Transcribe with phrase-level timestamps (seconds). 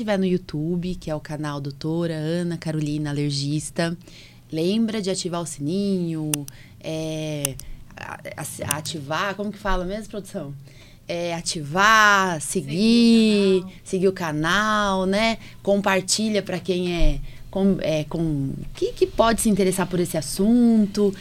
[0.00, 3.96] estiver no YouTube, que é o canal Doutora Ana Carolina Alergista,
[4.52, 6.30] lembra de ativar o sininho,
[6.80, 7.54] é,
[8.66, 10.54] ativar, como que fala mesmo, produção?
[11.06, 15.38] É, ativar, seguir, seguir o, seguir o canal, né?
[15.62, 21.14] Compartilha para quem é com, é, com que, que pode se interessar por esse assunto,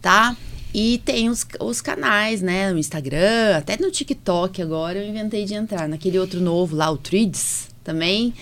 [0.00, 0.36] tá?
[0.72, 2.70] E tem os, os canais, né?
[2.70, 5.88] No Instagram, até no TikTok agora eu inventei de entrar.
[5.88, 8.34] Naquele outro novo lá, o Threads, também,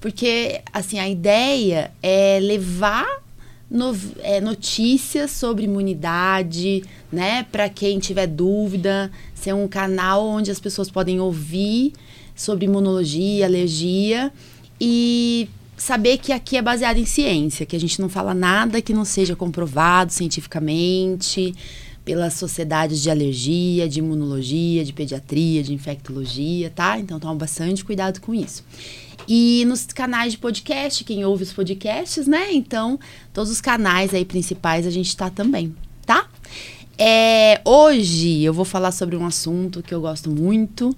[0.00, 3.23] porque assim a ideia é levar
[3.74, 10.60] no, é, notícias sobre imunidade, né, para quem tiver dúvida, ser um canal onde as
[10.60, 11.92] pessoas podem ouvir
[12.36, 14.32] sobre imunologia, alergia
[14.80, 18.94] e saber que aqui é baseado em ciência, que a gente não fala nada que
[18.94, 21.52] não seja comprovado cientificamente
[22.04, 26.98] pelas sociedades de alergia, de imunologia, de pediatria, de infectologia, tá?
[26.98, 28.62] Então toma bastante cuidado com isso.
[29.26, 32.52] E nos canais de podcast, quem ouve os podcasts, né?
[32.52, 33.00] Então,
[33.32, 35.74] todos os canais aí principais a gente tá também,
[36.04, 36.28] tá?
[36.98, 40.94] É, hoje eu vou falar sobre um assunto que eu gosto muito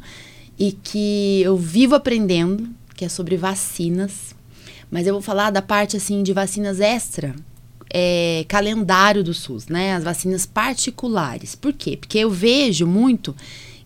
[0.58, 4.34] e que eu vivo aprendendo, que é sobre vacinas.
[4.90, 7.34] Mas eu vou falar da parte assim de vacinas extra
[7.98, 9.94] é, calendário do SUS, né?
[9.94, 11.54] As vacinas particulares.
[11.54, 11.96] Por quê?
[11.96, 13.34] Porque eu vejo muito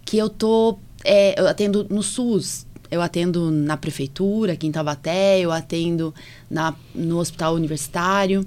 [0.04, 0.76] que eu tô.
[1.04, 6.12] É, eu atendo no SUS, eu atendo na prefeitura, aqui em Taubaté, eu atendo
[6.50, 8.44] na, no hospital universitário.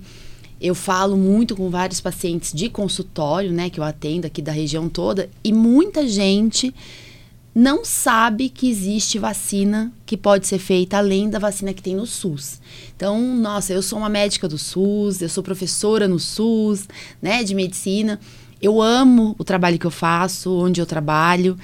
[0.59, 4.89] Eu falo muito com vários pacientes de consultório, né, que eu atendo aqui da região
[4.89, 6.73] toda, e muita gente
[7.55, 12.05] não sabe que existe vacina que pode ser feita além da vacina que tem no
[12.05, 12.59] SUS.
[12.95, 16.87] Então, nossa, eu sou uma médica do SUS, eu sou professora no SUS,
[17.21, 18.19] né, de medicina.
[18.61, 21.57] Eu amo o trabalho que eu faço, onde eu trabalho,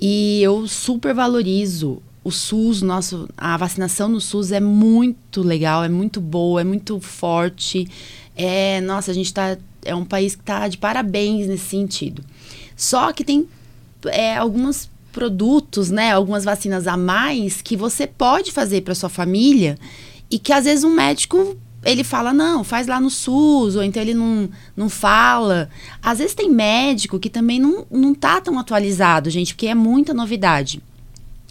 [0.00, 5.90] e eu super valorizo o SUS, nosso, a vacinação no SUS é muito legal, é
[5.90, 7.86] muito boa, é muito forte.
[8.34, 12.24] É, nossa, a gente tá é um país que está de parabéns nesse sentido.
[12.74, 13.46] Só que tem
[14.06, 19.78] é, algumas produtos, né, algumas vacinas a mais que você pode fazer para sua família
[20.28, 24.02] e que às vezes um médico ele fala, não, faz lá no SUS, ou então
[24.02, 25.70] ele não, não fala.
[26.02, 30.12] Às vezes tem médico que também não, não tá tão atualizado, gente, porque é muita
[30.12, 30.82] novidade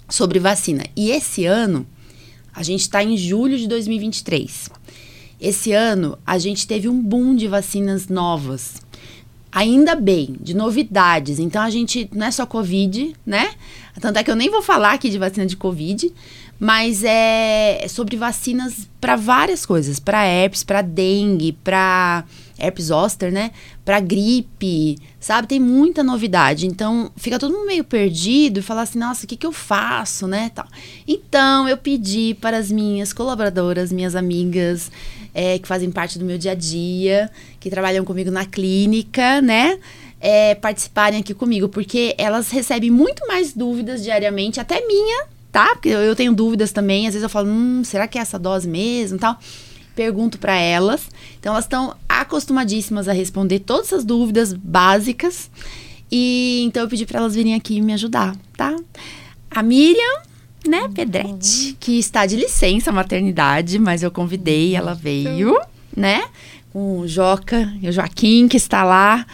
[0.09, 0.83] sobre vacina.
[0.95, 1.85] E esse ano,
[2.53, 4.69] a gente está em julho de 2023.
[5.39, 8.82] Esse ano, a gente teve um boom de vacinas novas
[9.53, 11.39] ainda bem, de novidades.
[11.39, 13.51] Então a gente não é só Covid, né?
[14.01, 16.11] Tanto é que eu nem vou falar aqui de vacina de Covid,
[16.59, 22.23] mas é sobre vacinas para várias coisas, para herpes, para dengue, para
[22.57, 23.51] herpes zoster, né?
[23.83, 25.47] Para gripe, sabe?
[25.47, 26.65] Tem muita novidade.
[26.65, 30.25] Então, fica todo mundo meio perdido e fala assim: "Nossa, o que que eu faço,
[30.25, 30.67] né?" Tal.
[31.07, 34.89] Então, eu pedi para as minhas colaboradoras, minhas amigas,
[35.33, 37.29] é, que fazem parte do meu dia a dia,
[37.59, 39.79] que trabalham comigo na clínica, né?
[40.19, 45.69] É, participarem aqui comigo, porque elas recebem muito mais dúvidas diariamente, até minha, tá?
[45.73, 48.67] Porque eu tenho dúvidas também, às vezes eu falo, hum, será que é essa dose
[48.67, 49.37] mesmo tal?
[49.95, 51.07] Pergunto para elas.
[51.39, 55.51] Então elas estão acostumadíssimas a responder todas essas dúvidas básicas.
[56.11, 58.75] E então eu pedi para elas virem aqui me ajudar, tá?
[59.51, 60.21] A Miriam
[60.67, 61.75] né, Pedretti, uhum.
[61.79, 65.59] que está de licença maternidade, mas eu convidei, ela veio,
[65.95, 66.23] né?
[66.71, 69.25] Com o Joca e o Joaquim, que está lá,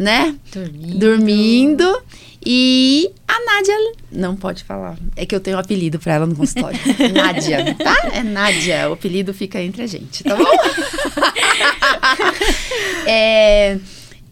[0.00, 0.34] né?
[0.52, 0.98] Dormindo.
[0.98, 2.02] Dormindo.
[2.44, 3.74] E a Nádia,
[4.10, 4.96] não pode falar.
[5.14, 6.78] É que eu tenho um apelido para ela no consultório.
[7.12, 8.10] Nádia, tá?
[8.12, 8.88] É Nádia.
[8.88, 10.44] O apelido fica entre a gente, tá bom?
[13.06, 13.78] é,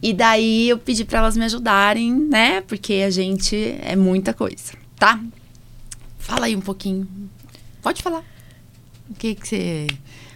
[0.03, 2.63] e daí eu pedi para elas me ajudarem, né?
[2.63, 5.21] Porque a gente é muita coisa, tá?
[6.27, 7.09] Fala aí um pouquinho.
[7.81, 8.25] Pode falar.
[9.09, 9.87] O que que você...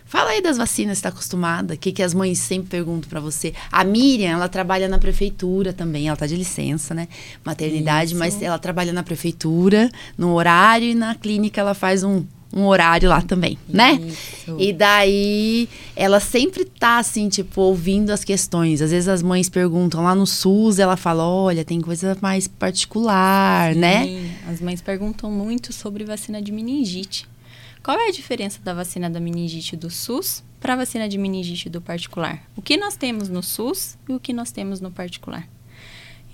[0.06, 1.74] Fala aí das vacinas, está acostumada?
[1.74, 3.52] O que, que as mães sempre perguntam para você?
[3.72, 7.08] A Miriam, ela trabalha na prefeitura também, ela tá de licença, né?
[7.44, 8.18] Maternidade, Isso.
[8.18, 13.08] mas ela trabalha na prefeitura, no horário, e na clínica ela faz um, um horário
[13.08, 13.92] lá também, né?
[13.94, 14.56] Isso.
[14.58, 18.82] E daí ela sempre tá assim, tipo, ouvindo as questões.
[18.82, 23.74] Às vezes as mães perguntam lá no SUS, ela fala: "Olha, tem coisa mais particular,
[23.74, 24.38] né?" Sim, né?
[24.48, 27.28] As mães perguntam muito sobre vacina de meningite.
[27.82, 31.70] Qual é a diferença da vacina da meningite do SUS para a vacina de meningite
[31.70, 32.42] do particular?
[32.54, 35.48] O que nós temos no SUS e o que nós temos no particular?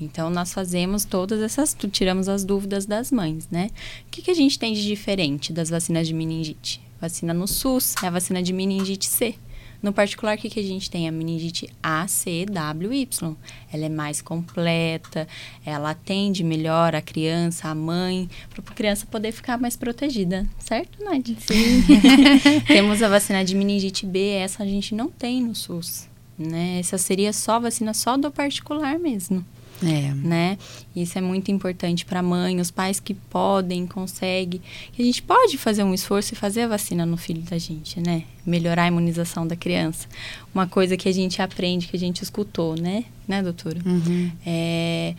[0.01, 3.71] Então, nós fazemos todas essas, tiramos as dúvidas das mães, né?
[4.07, 6.81] O que, que a gente tem de diferente das vacinas de meningite?
[7.01, 9.35] Vacina no SUS é a vacina de meningite C.
[9.83, 11.07] No particular, o que, que a gente tem?
[11.07, 13.37] A meningite A, C, W, Y.
[13.73, 15.29] Ela é mais completa,
[15.65, 21.03] ela atende melhor a criança, a mãe, para a criança poder ficar mais protegida, certo,
[21.05, 21.37] Nadia?
[21.39, 21.85] Sim.
[22.67, 26.09] Temos a vacina de meningite B, essa a gente não tem no SUS,
[26.39, 26.79] né?
[26.81, 29.45] Essa seria só vacina só do particular mesmo.
[29.83, 30.13] É.
[30.15, 30.59] Né?
[30.95, 34.61] Isso é muito importante para a mãe, os pais que podem, conseguem.
[34.99, 38.25] A gente pode fazer um esforço e fazer a vacina no filho da gente, né?
[38.45, 40.09] Melhorar a imunização da criança.
[40.55, 43.05] Uma coisa que a gente aprende, que a gente escutou, né?
[43.29, 43.79] Né, doutora?
[43.85, 44.31] Uhum.
[44.47, 45.15] É,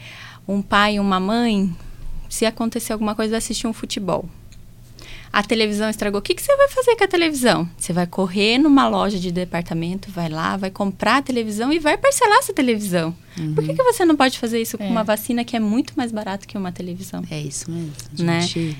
[0.48, 1.75] um pai e uma mãe,
[2.30, 4.27] se acontecer alguma coisa, assistir um futebol
[5.31, 6.19] a televisão estragou.
[6.19, 7.69] O que, que você vai fazer com a televisão?
[7.77, 11.98] Você vai correr numa loja de departamento, vai lá, vai comprar a televisão e vai
[11.98, 13.13] parcelar essa televisão.
[13.39, 13.54] Uhum.
[13.54, 14.89] Por que, que você não pode fazer isso com é.
[14.89, 17.24] uma vacina que é muito mais barata que uma televisão?
[17.30, 17.92] É isso mesmo.
[18.19, 18.39] Né?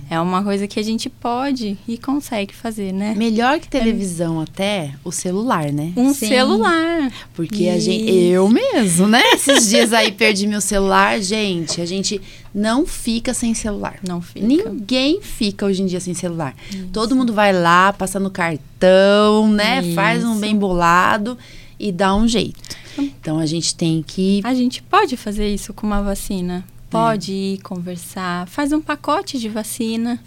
[0.10, 3.14] É uma coisa que a gente pode e consegue fazer, né?
[3.16, 4.44] Melhor que televisão é.
[4.44, 5.94] até o celular, né?
[5.96, 6.28] Um Sim.
[6.28, 7.12] celular.
[7.34, 7.76] Porque isso.
[7.76, 8.12] a gente.
[8.12, 9.22] Eu mesmo, né?
[9.34, 11.80] Esses dias aí perdi meu celular, gente.
[11.80, 12.20] A gente
[12.54, 14.00] não fica sem celular.
[14.08, 14.46] Não fica.
[14.46, 16.56] Ninguém fica hoje em dia sem celular.
[16.70, 16.88] Isso.
[16.92, 19.82] Todo mundo vai lá, passa no cartão, né?
[19.82, 19.94] Isso.
[19.94, 21.38] Faz um bem bolado
[21.80, 22.87] e dá um jeito.
[23.04, 24.42] Então a gente tem que.
[24.44, 26.66] A gente pode fazer isso com uma vacina.
[26.90, 27.36] Pode é.
[27.36, 30.20] ir conversar, faz um pacote de vacina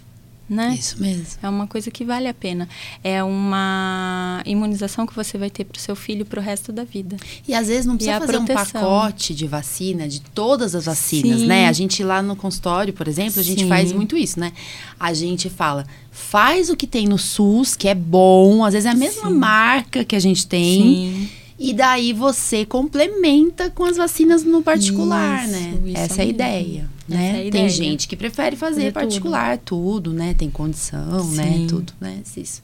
[0.51, 0.75] né?
[0.77, 1.25] Isso mesmo.
[1.41, 2.67] É uma coisa que vale a pena.
[3.01, 6.83] É uma imunização que você vai ter para o seu filho para o resto da
[6.83, 7.15] vida.
[7.47, 8.81] E às vezes não precisa fazer proteção.
[8.81, 11.47] um pacote de vacina, de todas as vacinas, Sim.
[11.47, 11.69] né?
[11.69, 13.69] A gente lá no consultório, por exemplo, a gente Sim.
[13.69, 14.51] faz muito isso, né?
[14.99, 18.89] A gente fala, faz o que tem no SUS, que é bom, às vezes é
[18.89, 19.35] a mesma Sim.
[19.35, 20.81] marca que a gente tem.
[20.81, 25.79] Sim e daí você complementa com as vacinas no particular, isso, né?
[25.85, 27.27] Isso Essa é a ideia, né?
[27.27, 27.51] É a ideia.
[27.51, 30.09] Tem gente que prefere fazer, fazer particular tudo.
[30.09, 30.13] tudo.
[30.13, 30.33] né?
[30.33, 31.43] Tem condição, né?
[31.43, 31.61] Sim.
[31.61, 31.67] né?
[31.69, 32.23] Tudo, né?
[32.35, 32.63] Isso.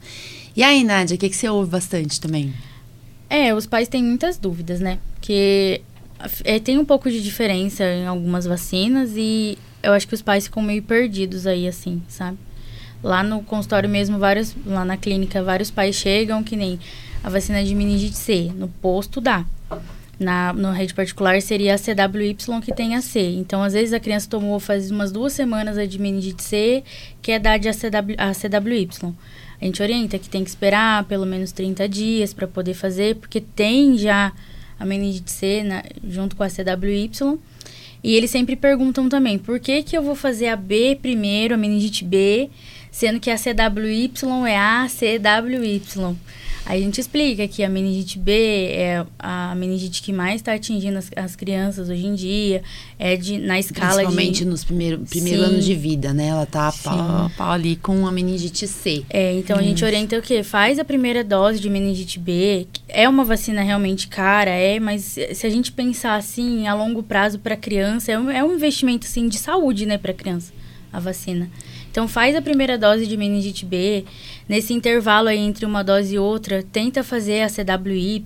[0.55, 2.51] E aí, Nádia, o que, que você ouve bastante também?
[3.29, 4.97] É, os pais têm muitas dúvidas, né?
[5.13, 5.81] Porque
[6.43, 10.45] é, tem um pouco de diferença em algumas vacinas e eu acho que os pais
[10.45, 12.39] ficam meio perdidos aí, assim, sabe?
[13.03, 16.79] Lá no consultório mesmo, vários, lá na clínica, vários pais chegam que nem
[17.27, 18.53] a vacina de meningite C.
[18.55, 19.45] No posto dá.
[20.17, 23.19] Na, no rede particular seria a CWY que tem a C.
[23.19, 26.83] Então, às vezes, a criança tomou faz umas duas semanas a de meningite C,
[27.21, 28.89] que é dar de a, CW, a CWY.
[29.61, 33.41] A gente orienta que tem que esperar pelo menos 30 dias para poder fazer, porque
[33.41, 34.31] tem já
[34.79, 37.11] a meningite C na, junto com a CWY.
[38.01, 41.57] E eles sempre perguntam também, por que, que eu vou fazer a B primeiro, a
[41.57, 42.49] meningite B,
[42.97, 44.11] sendo que a CWY
[44.49, 46.17] é a CWY?
[46.65, 48.31] Aí a gente explica que a meningite B
[48.71, 52.63] é a meningite que mais está atingindo as, as, crianças hoje em dia,
[52.97, 54.45] é de, na escala Principalmente de...
[54.45, 56.27] nos primeiros primeiro anos de vida, né?
[56.27, 59.05] Ela tá pau, pau ali com a meningite C.
[59.11, 60.41] É, então a gente orienta o quê?
[60.41, 62.67] Faz a primeira dose de meningite B.
[62.89, 67.37] É uma vacina realmente cara, é, mas se a gente pensar assim, a longo prazo
[67.37, 70.51] para criança, é um, é um investimento, assim, de saúde, né, para criança,
[70.91, 71.47] a vacina.
[71.91, 74.05] Então faz a primeira dose de meningite B.
[74.47, 78.23] Nesse intervalo aí entre uma dose e outra, tenta fazer a CWY.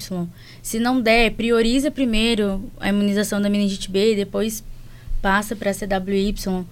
[0.62, 4.63] Se não der, prioriza primeiro a imunização da meningite B e depois
[5.21, 6.65] passa para a CWY.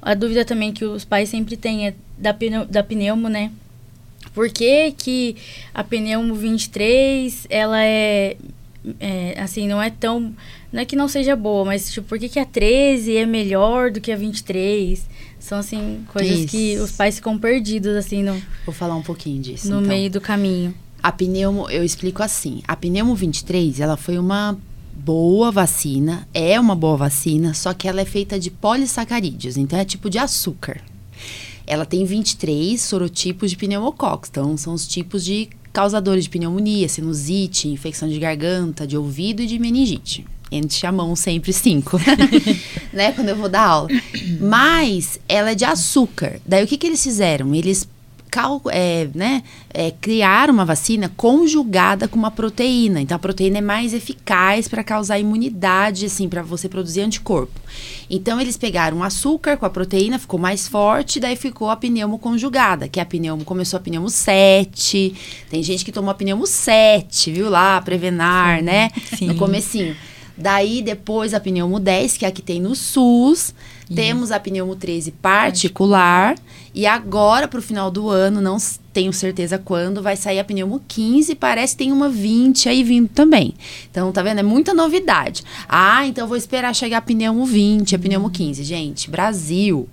[0.00, 3.50] A dúvida também que os pais sempre têm é da, pneu, da pneumo, né?
[4.32, 5.36] Por que, que
[5.72, 8.36] a pneumo 23, ela é,
[9.00, 10.34] é, assim, não é tão...
[10.72, 13.90] Não é que não seja boa, mas tipo, por que, que a 13 é melhor
[13.90, 15.06] do que a 23?
[15.38, 16.48] São, assim, coisas Isso.
[16.48, 18.40] que os pais ficam perdidos, assim, no...
[18.64, 19.88] Vou falar um pouquinho disso, No então.
[19.88, 20.74] meio do caminho.
[21.02, 22.62] A pneumo, eu explico assim.
[22.66, 24.58] A pneumo 23, ela foi uma
[24.92, 29.84] boa vacina, é uma boa vacina, só que ela é feita de polissacarídeos, então é
[29.84, 30.80] tipo de açúcar.
[31.66, 37.68] Ela tem 23 sorotipos de pneumococcus, então são os tipos de causadores de pneumonia, sinusite,
[37.68, 40.24] infecção de garganta, de ouvido e de meningite
[40.86, 41.98] a mão sempre cinco,
[42.94, 43.12] né?
[43.12, 43.88] Quando eu vou dar aula.
[44.40, 46.40] Mas ela é de açúcar.
[46.46, 47.54] Daí o que, que eles fizeram?
[47.54, 47.86] Eles
[48.70, 49.42] é, né,
[49.72, 53.00] é, criar uma vacina conjugada com uma proteína.
[53.00, 57.58] Então, a proteína é mais eficaz para causar imunidade, assim, para você produzir anticorpo.
[58.10, 62.18] Então, eles pegaram o açúcar com a proteína, ficou mais forte, daí ficou a pneumo
[62.18, 65.14] conjugada, que é a pneumo, começou a pneumo 7.
[65.50, 68.64] Tem gente que tomou a pneumo 7, viu lá, Prevenar, Sim.
[68.64, 68.90] né?
[69.16, 69.26] Sim.
[69.28, 69.96] No comecinho.
[70.36, 73.54] Daí depois a pneumo 10, que é a que tem no SUS.
[73.94, 76.36] Temos a pneumo 13 particular.
[76.74, 78.56] E agora, pro final do ano, não
[78.92, 81.34] tenho certeza quando, vai sair a pneumo 15.
[81.36, 83.54] Parece que tem uma 20 aí vindo também.
[83.90, 84.40] Então, tá vendo?
[84.40, 85.44] É muita novidade.
[85.68, 88.64] Ah, então vou esperar chegar a pneumo 20, a pneumo 15.
[88.64, 89.88] Gente, Brasil.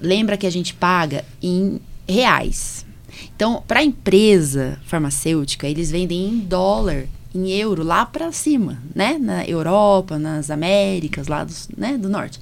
[0.00, 2.86] Lembra que a gente paga em reais.
[3.34, 9.18] Então, para a empresa farmacêutica, eles vendem em dólar, em euro, lá para cima, né?
[9.20, 11.98] Na Europa, nas Américas, lá dos, né?
[11.98, 12.40] do norte.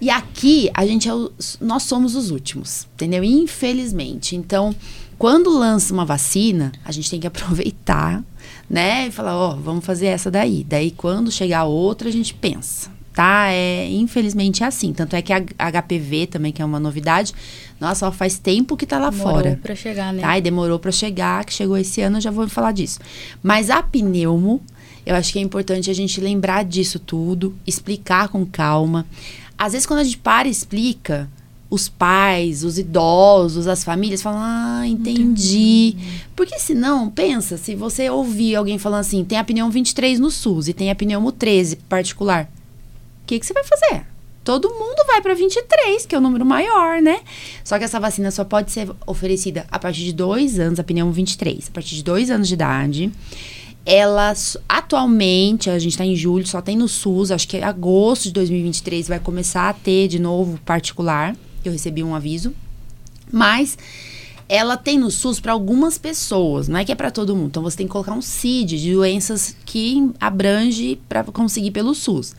[0.00, 3.24] E aqui, a gente é os- nós somos os últimos, entendeu?
[3.24, 4.36] Infelizmente.
[4.36, 4.74] Então,
[5.18, 8.22] quando lança uma vacina, a gente tem que aproveitar,
[8.68, 9.06] né?
[9.06, 10.64] E falar, ó, vamos fazer essa daí.
[10.68, 13.46] Daí, quando chegar outra, a gente pensa, tá?
[13.50, 14.92] É, infelizmente é assim.
[14.92, 17.32] Tanto é que a HPV também, que é uma novidade,
[17.80, 19.58] nossa, ó, faz tempo que tá lá Demorou fora.
[19.62, 20.20] pra chegar, né?
[20.20, 20.36] Tá?
[20.36, 22.98] E demorou para chegar, que chegou esse ano, eu já vou falar disso.
[23.42, 24.60] Mas a pneumo,
[25.06, 29.06] eu acho que é importante a gente lembrar disso tudo, explicar com calma.
[29.58, 31.28] Às vezes, quando a gente para e explica,
[31.68, 35.96] os pais, os idosos, as famílias falam: Ah, entendi.
[36.34, 40.68] Porque senão, pensa, se você ouvir alguém falando assim, tem a pneumo 23 no SUS
[40.68, 42.44] e tem a pneumo 13 particular,
[43.24, 44.04] o que, que você vai fazer?
[44.44, 47.18] Todo mundo vai para 23, que é o número maior, né?
[47.64, 51.10] Só que essa vacina só pode ser oferecida a partir de dois anos, a pneumo
[51.10, 53.12] 23, a partir de dois anos de idade.
[53.86, 58.24] Ela, s- atualmente, a gente está em julho, só tem no SUS, acho que agosto
[58.24, 61.36] de 2023 vai começar a ter de novo particular.
[61.64, 62.52] Eu recebi um aviso.
[63.30, 63.78] Mas
[64.48, 67.46] ela tem no SUS para algumas pessoas, não é que é para todo mundo.
[67.48, 72.34] Então você tem que colocar um CID de doenças que abrange para conseguir pelo SUS.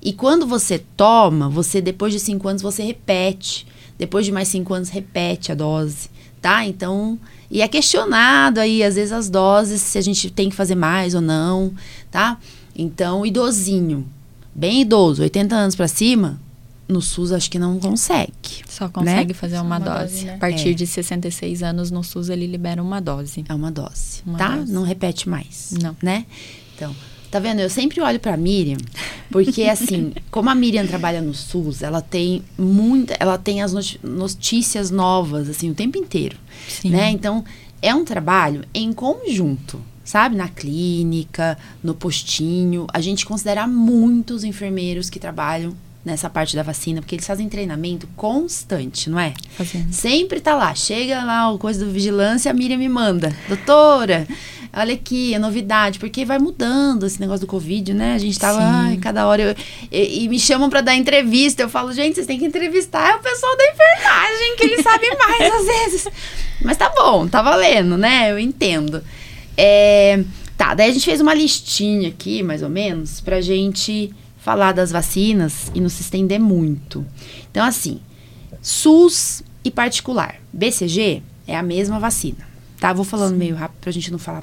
[0.00, 3.66] E quando você toma, você depois de cinco anos você repete.
[3.98, 6.08] Depois de mais cinco anos repete a dose,
[6.40, 6.66] tá?
[6.66, 7.18] Então,
[7.52, 11.14] e é questionado aí às vezes as doses se a gente tem que fazer mais
[11.14, 11.72] ou não,
[12.10, 12.38] tá?
[12.74, 14.04] Então, idosinho,
[14.54, 16.40] bem idoso, 80 anos para cima,
[16.88, 18.32] no SUS acho que não consegue.
[18.68, 19.34] Só consegue Né?
[19.34, 19.98] fazer uma, uma dose.
[20.14, 20.34] dose, né?
[20.34, 20.74] A partir É.
[20.74, 23.44] de 66 anos no SUS ele libera uma dose.
[23.48, 24.56] É uma dose, Uma tá?
[24.56, 24.72] dose.
[24.72, 25.72] Não repete mais.
[25.80, 25.96] Não.
[26.02, 26.26] Né?
[26.74, 26.94] Então,
[27.32, 27.60] tá vendo?
[27.60, 28.76] Eu sempre olho pra Miriam,
[29.30, 33.72] porque assim, como a Miriam trabalha no SUS, ela tem muita, ela tem as
[34.02, 36.36] notícias novas assim o tempo inteiro,
[36.68, 36.90] Sim.
[36.90, 37.10] né?
[37.10, 37.42] Então,
[37.80, 40.36] é um trabalho em conjunto, sabe?
[40.36, 47.00] Na clínica, no postinho, a gente considera muitos enfermeiros que trabalham nessa parte da vacina,
[47.00, 49.32] porque eles fazem treinamento constante, não é?
[49.56, 49.92] Fazendo.
[49.92, 50.74] Sempre tá lá.
[50.74, 53.32] Chega lá o coisa do vigilância, a Miriam me manda.
[53.46, 54.26] Doutora,
[54.74, 56.00] olha aqui, é novidade.
[56.00, 58.14] Porque vai mudando esse negócio do Covid, né?
[58.14, 58.64] A gente tava, Sim.
[58.66, 59.42] ai, cada hora.
[59.42, 59.56] eu-
[59.92, 61.62] e, e me chamam pra dar entrevista.
[61.62, 65.10] Eu falo, gente, vocês têm que entrevistar é o pessoal da enfermagem, que eles sabem
[65.16, 66.08] mais às vezes.
[66.62, 68.32] Mas tá bom, tá valendo, né?
[68.32, 69.04] Eu entendo.
[69.56, 70.20] É,
[70.56, 74.90] tá, daí a gente fez uma listinha aqui, mais ou menos, pra gente falar das
[74.90, 77.06] vacinas e não se estender muito.
[77.50, 78.00] Então, assim,
[78.60, 80.36] SUS e particular.
[80.52, 82.46] BCG é a mesma vacina,
[82.80, 82.92] tá?
[82.92, 84.42] Vou falando meio rápido pra gente não falar,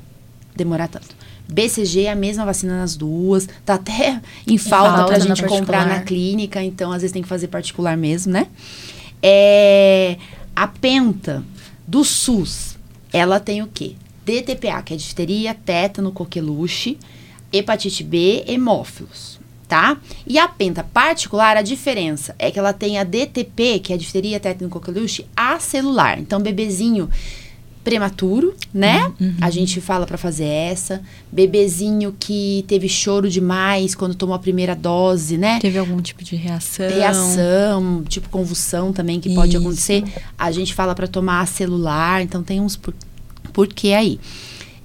[0.56, 1.20] demorar tanto.
[1.50, 5.86] BCG é a mesma vacina nas duas, tá até em falta, falta pra gente comprar
[5.86, 8.48] na clínica, então às vezes tem que fazer particular mesmo, né?
[9.22, 10.18] É,
[10.56, 11.44] a penta
[11.86, 12.78] do SUS,
[13.12, 13.96] ela tem o quê?
[14.24, 16.98] DTPA, que é difteria, tétano, coqueluche,
[17.52, 19.39] hepatite B, hemófilos,
[19.70, 19.98] tá?
[20.26, 24.40] E a penta particular, a diferença é que ela tem a DTP, que é difteria,
[24.40, 26.20] tétano, coqueluche, acelular.
[26.20, 27.08] Então, bebezinho
[27.84, 29.12] prematuro, né?
[29.40, 31.02] A gente fala pra fazer essa.
[31.32, 35.60] Bebezinho que teve choro demais quando tomou a primeira dose, né?
[35.60, 36.90] Teve algum tipo de reação?
[36.90, 39.60] reação, tipo convulsão também que pode Isso.
[39.60, 40.04] acontecer.
[40.38, 42.94] A gente fala para tomar a celular, então tem uns por,
[43.54, 44.20] porquê aí.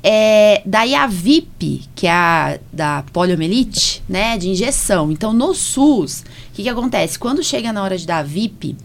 [0.07, 5.11] É, daí a VIP, que é a da poliomielite, né, de injeção.
[5.11, 7.19] Então no SUS, o que, que acontece?
[7.19, 8.77] Quando chega na hora de dar a VIP,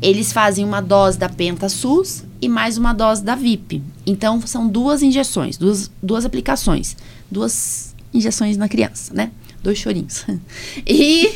[0.00, 3.82] eles fazem uma dose da Penta SUS e mais uma dose da VIP.
[4.06, 6.96] Então são duas injeções, duas, duas aplicações,
[7.30, 9.30] duas injeções na criança, né?
[9.62, 10.24] Dois chorinhos.
[10.86, 11.30] E,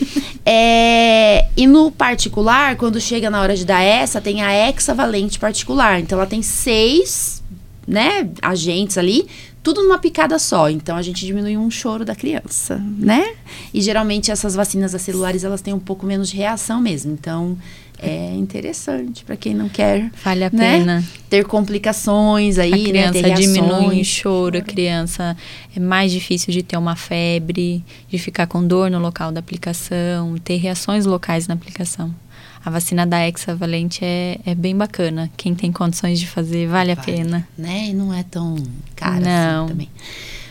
[0.46, 6.00] é, e no particular, quando chega na hora de dar essa, tem a hexavalente particular.
[6.00, 7.42] Então ela tem seis,
[7.86, 9.26] né, agentes ali,
[9.62, 10.68] tudo numa picada só.
[10.70, 13.34] Então a gente diminui um choro da criança, né?
[13.74, 17.12] E geralmente essas vacinas acelulares, elas têm um pouco menos de reação mesmo.
[17.12, 17.56] Então
[17.98, 20.78] é interessante para quem não quer Vale a Né?
[20.78, 21.04] pena.
[21.30, 25.36] ter complicações aí, A né, criança ter diminui o choro, a criança
[25.74, 30.36] é mais difícil de ter uma febre, de ficar com dor no local da aplicação,
[30.44, 32.14] ter reações locais na aplicação.
[32.66, 35.30] A vacina da hexavalente é, é bem bacana.
[35.36, 37.12] Quem tem condições de fazer, vale a Vale.
[37.12, 37.48] pena.
[37.56, 37.86] né?
[37.90, 38.56] E não é tão
[38.96, 39.64] cara Não.
[39.66, 39.88] assim também.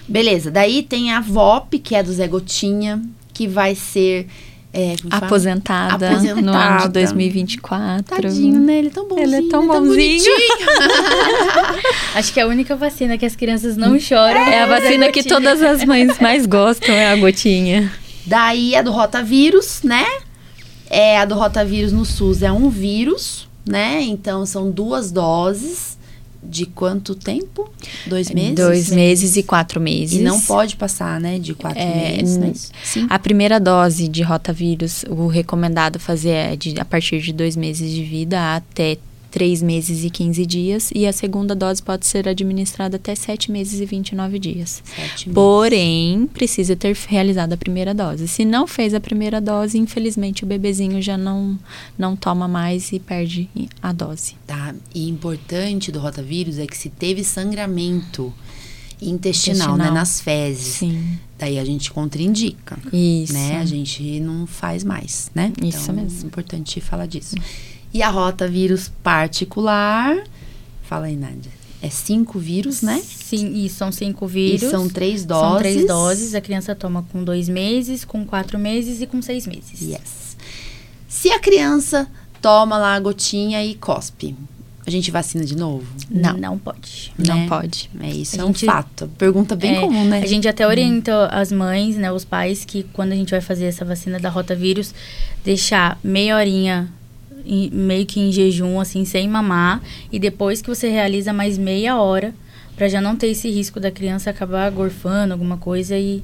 [0.07, 3.01] Beleza, daí tem a VOP, que é do Zé Gotinha,
[3.33, 4.27] que vai ser.
[4.71, 5.25] É, fala?
[5.25, 6.89] Aposentada, no ano de Aposentada.
[6.89, 8.03] 2024.
[8.03, 8.77] Tadinho, né?
[8.79, 9.23] Ele é tão bonzinho.
[9.27, 9.67] Ele é tão né?
[9.67, 10.33] bonzinho.
[12.15, 14.39] Acho que é a única vacina que as crianças não choram.
[14.39, 15.35] É a mas vacina que gotinha.
[15.35, 17.91] todas as mães mais gostam, é a gotinha.
[18.25, 20.05] Daí a do rotavírus, né?
[20.95, 24.01] É, a do rotavírus no SUS é um vírus, né?
[24.01, 25.97] Então são duas doses
[26.41, 27.69] de quanto tempo?
[28.05, 28.55] Dois meses?
[28.55, 30.19] Dois meses e quatro meses.
[30.19, 31.39] E não pode passar, né?
[31.39, 32.53] De quatro É, meses, né?
[32.83, 33.07] Sim.
[33.09, 37.91] A primeira dose de rotavírus, o recomendado fazer é de, a partir de dois meses
[37.91, 38.97] de vida até
[39.35, 40.89] três meses e 15 dias.
[40.95, 44.81] E a segunda dose pode ser administrada até sete meses e 29 dias.
[44.97, 45.25] Meses.
[45.33, 48.29] Porém, precisa ter realizado a primeira dose.
[48.29, 51.59] Se não fez a primeira dose, infelizmente o bebezinho já não,
[51.97, 53.49] não toma mais e perde
[53.81, 54.35] a dose.
[54.47, 54.73] Tá?
[54.93, 58.33] E importante do rotavírus é que se teve sangramento
[59.01, 59.83] intestinal, né?
[59.83, 59.93] Intestinal.
[59.93, 62.77] Nas fezes, Sim, daí a gente contraindica.
[62.93, 63.33] isso.
[63.33, 63.57] né?
[63.57, 65.51] A gente não faz mais, né?
[65.61, 66.23] Isso então, mesmo.
[66.23, 67.35] É importante falar disso.
[67.95, 70.21] E a rotavírus particular,
[70.83, 71.49] fala aí, Nádia.
[71.81, 73.01] É cinco vírus, né?
[73.01, 74.63] Sim, e são cinco vírus.
[74.63, 75.49] E são três doses.
[75.49, 76.35] São três doses.
[76.35, 79.79] A criança toma com dois meses, com quatro meses e com seis meses.
[79.81, 80.35] Yes.
[81.07, 82.05] Se a criança
[82.41, 84.35] toma lá a gotinha e cospe,
[84.85, 85.87] a gente vacina de novo?
[86.11, 86.33] Não.
[86.37, 87.13] Não pode.
[87.17, 87.47] Não né?
[87.47, 87.89] pode.
[88.01, 89.09] É isso, A é um gente- fato.
[89.17, 90.19] Pergunta bem É, comum, né?
[90.21, 93.65] A gente até orienta as mães, né, os pais, que quando a gente vai fazer
[93.67, 94.93] essa vacina da rotavírus,
[95.45, 96.91] deixar meia horinha
[97.45, 101.97] em- meio que em jejum, assim, sem mamar, e depois que você realiza mais meia
[101.97, 102.33] hora,
[102.75, 106.21] pra já não ter esse risco da criança acabar gorfando alguma coisa e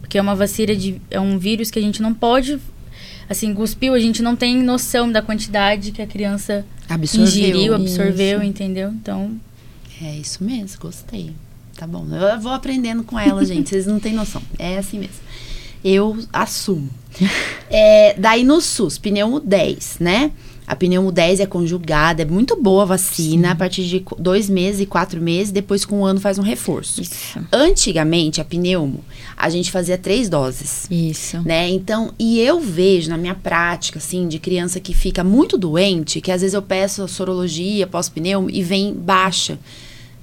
[0.00, 2.58] porque é uma vacina de é um vírus que a gente não pode
[3.28, 7.26] assim, cuspiu, a gente não tem noção da quantidade que a criança Absorveu.
[7.26, 8.46] ingeriu, absorveu, Isso.
[8.48, 8.90] entendeu?
[8.90, 9.32] Então,
[10.00, 11.32] É isso mesmo, gostei.
[11.76, 12.06] Tá bom.
[12.14, 13.70] Eu vou aprendendo com ela, gente.
[13.70, 14.40] Vocês não têm noção.
[14.58, 15.16] É assim mesmo.
[15.82, 16.88] Eu assumo.
[17.70, 20.30] É, daí no SUS, pneumo 10, né?
[20.66, 24.80] A pneumo 10 é conjugada, é muito boa a vacina, a partir de dois meses
[24.80, 27.00] e quatro meses, depois com um ano faz um reforço.
[27.00, 27.38] Isso.
[27.52, 29.04] Antigamente, a pneumo,
[29.36, 31.40] a gente fazia três doses Isso.
[31.42, 31.68] né?
[31.68, 36.32] Então, e eu vejo na minha prática, assim, de criança que fica muito doente, que
[36.32, 39.58] às vezes eu peço a sorologia pós-pneumo e vem baixa.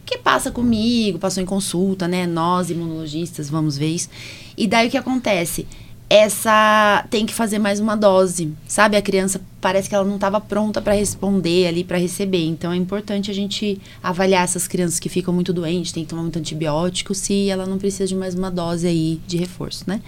[0.05, 2.27] Que passa comigo, passou em consulta, né?
[2.27, 4.09] Nós, imunologistas, vamos ver isso.
[4.57, 5.65] E daí o que acontece?
[6.09, 8.95] Essa tem que fazer mais uma dose, sabe?
[8.95, 12.45] A criança parece que ela não estava pronta para responder ali, para receber.
[12.45, 16.21] Então é importante a gente avaliar essas crianças que ficam muito doentes, tem que tomar
[16.21, 20.01] muito antibiótico, se ela não precisa de mais uma dose aí de reforço, né?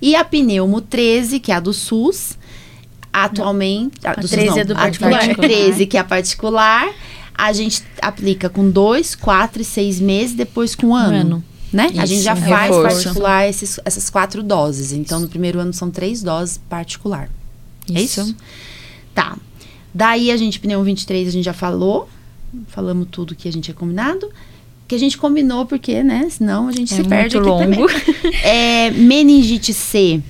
[0.00, 2.38] E a pneumo 13, que é a do SUS,
[3.12, 4.06] atualmente.
[4.06, 5.20] A, A do 13 SUS, é do a particular.
[5.20, 6.92] pneumo 13, que é a particular,
[7.34, 11.16] a gente aplica com dois, quatro e seis meses, depois com um ano.
[11.16, 11.44] ano.
[11.72, 11.84] Né?
[11.96, 13.02] a gente Isso, já faz reforço.
[13.04, 14.92] particular esses, essas quatro doses.
[14.92, 17.30] Então, no primeiro ano são três doses particular.
[17.92, 18.34] É isso?
[19.14, 19.36] Tá.
[19.94, 22.08] Daí a gente, pneu 23, a gente já falou.
[22.68, 24.28] Falamos tudo que a gente tinha combinado.
[24.86, 26.28] Que a gente combinou, porque, né?
[26.30, 27.62] Senão a gente É se perde aqui longo.
[27.62, 27.86] também.
[28.44, 30.20] É, meningite C,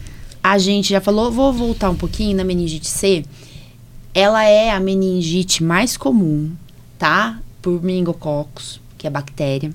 [0.42, 1.32] a gente já falou.
[1.32, 3.24] Vou voltar um pouquinho na meningite C.
[4.14, 6.52] Ela é a meningite mais comum,
[6.98, 7.40] tá?
[7.60, 9.72] Por meningococos, que é bactéria.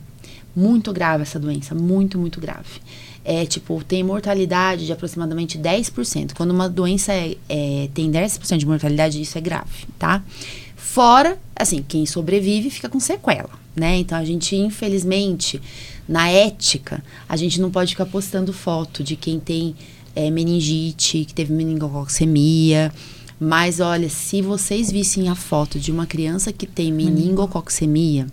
[0.57, 2.81] Muito grave essa doença, muito, muito grave.
[3.23, 6.33] É, tipo, tem mortalidade de aproximadamente 10%.
[6.33, 10.23] Quando uma doença é, é, tem 10% de mortalidade, isso é grave, tá?
[10.75, 13.97] Fora, assim, quem sobrevive fica com sequela, né?
[13.97, 15.61] Então, a gente, infelizmente,
[16.09, 19.75] na ética, a gente não pode ficar postando foto de quem tem
[20.15, 22.91] é, meningite, que teve meningococcemia.
[23.39, 28.25] Mas, olha, se vocês vissem a foto de uma criança que tem meningococcemia,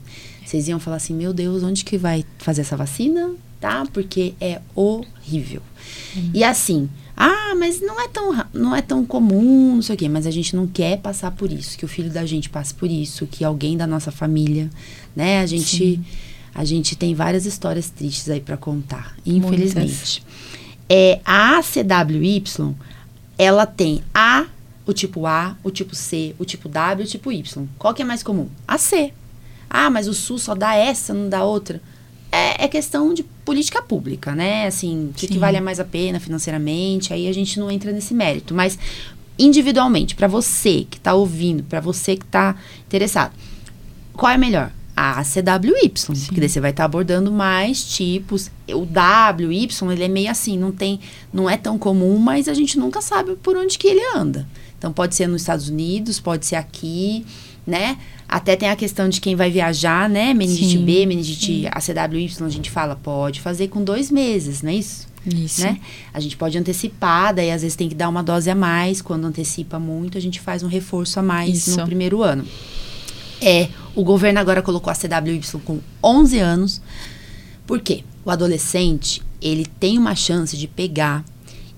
[0.44, 3.34] vocês iam falar assim, meu Deus, onde que vai fazer essa vacina?
[3.60, 3.86] Tá?
[3.92, 5.62] Porque é horrível.
[6.34, 10.08] E assim, ah, mas não é tão não é tão comum, não sei o quê,
[10.08, 12.90] mas a gente não quer passar por isso, que o filho da gente passe por
[12.90, 14.68] isso, que alguém da nossa família,
[15.14, 15.40] né?
[15.40, 16.00] A gente
[16.54, 20.22] a gente tem várias histórias tristes aí pra contar, infelizmente.
[20.88, 22.44] É, a ACWY,
[23.36, 24.46] ela tem A,
[24.86, 27.66] o tipo A, o tipo C, o tipo W e o tipo Y.
[27.78, 28.48] Qual que é mais comum?
[28.68, 29.12] A C.
[29.76, 31.82] Ah, mas o SUS só dá essa, não dá outra.
[32.30, 34.68] É, é questão de política pública, né?
[34.68, 35.40] Assim, o que, que Sim.
[35.40, 38.54] vale mais a pena financeiramente, aí a gente não entra nesse mérito.
[38.54, 38.78] Mas,
[39.36, 42.54] individualmente, para você que tá ouvindo, para você que tá
[42.86, 43.32] interessado,
[44.12, 44.70] qual é melhor?
[44.96, 45.92] A CWY,
[46.26, 48.52] porque daí você vai estar abordando mais tipos.
[48.68, 51.00] O WY, ele é meio assim, não tem,
[51.32, 54.46] não é tão comum, mas a gente nunca sabe por onde que ele anda.
[54.78, 57.26] Então pode ser nos Estados Unidos, pode ser aqui,
[57.66, 57.98] né?
[58.34, 60.34] Até tem a questão de quem vai viajar, né?
[60.34, 64.74] Meningite Sim, B, meningite ACWY, a gente fala, pode fazer com dois meses, não é
[64.74, 65.06] isso?
[65.24, 65.60] Isso.
[65.60, 65.78] Né?
[66.12, 69.00] A gente pode antecipar, daí às vezes tem que dar uma dose a mais.
[69.00, 71.78] Quando antecipa muito, a gente faz um reforço a mais Isso.
[71.78, 72.44] no primeiro ano.
[73.40, 76.82] É, o governo agora colocou a CWY com 11 anos.
[77.64, 78.02] Por quê?
[78.24, 81.24] O adolescente, ele tem uma chance de pegar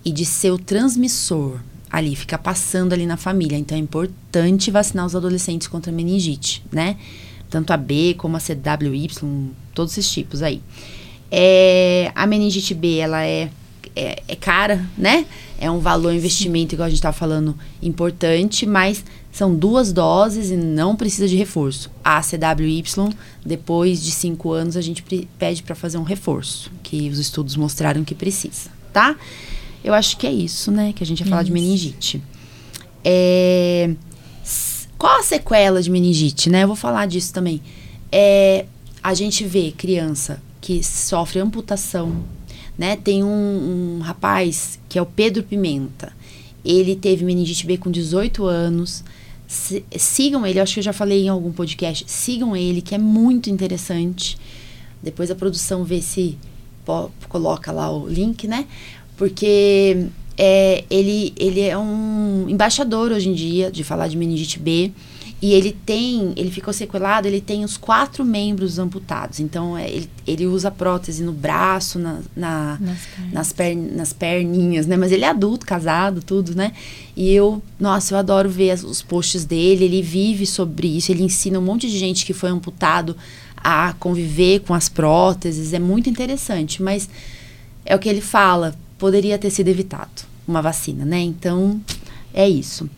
[0.02, 3.56] e de ser o transmissor ali, ficar passando ali na família.
[3.56, 6.96] Então é importante vacinar os adolescentes contra a meningite, né?
[7.48, 9.08] Tanto a B como a CWY,
[9.74, 10.60] todos esses tipos aí.
[11.30, 13.50] É, a meningite B, ela é,
[13.94, 15.26] é, é cara, né?
[15.58, 20.56] É um valor investimento, igual a gente estava falando, importante, mas são duas doses e
[20.56, 21.90] não precisa de reforço.
[22.04, 25.04] A CWY, depois de cinco anos, a gente
[25.38, 29.16] pede para fazer um reforço, que os estudos mostraram que precisa, tá?
[29.86, 30.92] Eu acho que é isso, né?
[30.92, 31.54] Que a gente ia falar de Isso.
[31.54, 32.22] meningite.
[33.04, 33.94] É,
[34.98, 36.64] qual a sequela de meningite, né?
[36.64, 37.60] Eu vou falar disso também.
[38.10, 38.66] É,
[39.02, 42.24] a gente vê criança que sofre amputação,
[42.76, 42.96] né?
[42.96, 46.12] Tem um, um rapaz que é o Pedro Pimenta.
[46.64, 49.04] Ele teve meningite B com 18 anos.
[49.46, 52.04] Si- sigam ele, acho que eu já falei em algum podcast.
[52.08, 54.36] Sigam ele, que é muito interessante.
[55.00, 56.36] Depois a produção vê se
[56.84, 58.66] po- coloca lá o link, né?
[59.16, 64.92] Porque é, ele, ele é um embaixador hoje em dia de falar de meningite B.
[65.42, 69.38] E ele tem, ele ficou sequelado, ele tem os quatro membros amputados.
[69.38, 73.32] Então, é, ele, ele usa prótese no braço, na, na- Nas pernas.
[73.34, 74.96] nas, per, nas perninhas, né?
[74.96, 76.72] Mas ele é adulto, casado, tudo, né?
[77.14, 81.22] E eu, nossa, eu adoro ver as- os posts dele, ele vive sobre isso, ele
[81.22, 83.14] ensina um monte de gente que foi amputado
[83.56, 87.10] a conviver com as próteses, é muito interessante, mas
[87.84, 91.20] é o que ele fala, poderia ter sido evitado uma vacina, né?
[91.20, 91.80] Então,
[92.32, 92.88] é isso.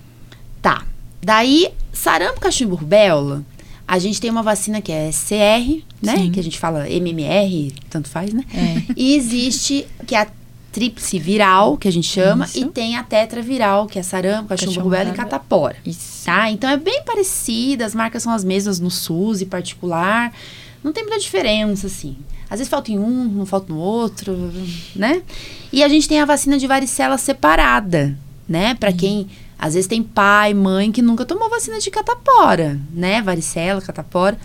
[0.60, 0.84] Tá.
[1.22, 3.44] Daí, sarampo, cachumba e rubéola,
[3.86, 6.16] a gente tem uma vacina que é CR, né?
[6.18, 6.30] Sim.
[6.30, 8.44] Que a gente fala MMR, tanto faz, né?
[8.52, 8.92] É.
[8.94, 10.26] E existe que é a
[10.70, 12.58] tríplice viral, que a gente chama, Isso.
[12.58, 15.76] e tem a tetraviral, que é sarampo, Cachumba, rubéola e catapora.
[15.84, 16.26] Isso.
[16.26, 16.50] Tá?
[16.50, 20.32] Então é bem parecida, as marcas são as mesmas no SUS e particular.
[20.84, 22.16] Não tem muita diferença, assim.
[22.50, 24.32] Às vezes falta em um, não falta no outro,
[24.96, 25.22] né?
[25.72, 28.16] E a gente tem a vacina de varicela separada,
[28.48, 28.74] né?
[28.74, 33.20] Pra quem às vezes tem pai, mãe que nunca tomou vacina de catapora, né?
[33.20, 34.38] Varicela, catapora.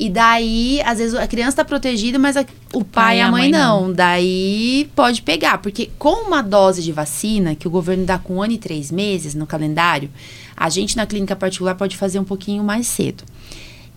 [0.00, 3.50] E daí, às vezes a criança tá protegida, mas a- o pai, e a mãe,
[3.50, 3.92] não.
[3.92, 8.42] Daí pode pegar, porque com uma dose de vacina que o governo dá com um
[8.42, 10.08] ano e três meses no calendário,
[10.56, 13.24] a gente na clínica particular pode fazer um pouquinho mais cedo.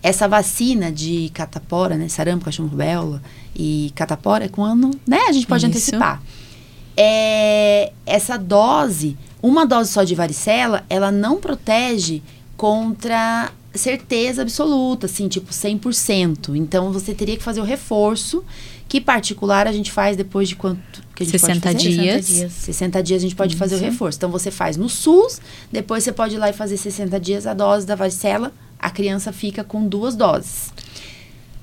[0.02, 3.22] Essa vacina de catapora, né, sarampo, cachumba rubéola
[3.54, 5.70] e catapora, é com ano, né, a gente pode Isso.
[5.70, 6.20] antecipar.
[6.96, 12.22] É, essa dose, uma dose só de varicela, ela não protege
[12.56, 16.54] contra certeza absoluta, assim, tipo 100%.
[16.54, 18.44] Então, você teria que fazer o reforço,
[18.88, 21.88] que particular a gente faz depois de quanto que a gente 60 pode fazer?
[21.88, 22.26] dias.
[22.26, 22.52] 60 dias.
[22.52, 23.84] 60 dias a gente pode fazer o Isso.
[23.84, 24.18] reforço.
[24.18, 27.54] Então, você faz no SUS, depois você pode ir lá e fazer 60 dias a
[27.54, 30.72] dose da varicela, a criança fica com duas doses.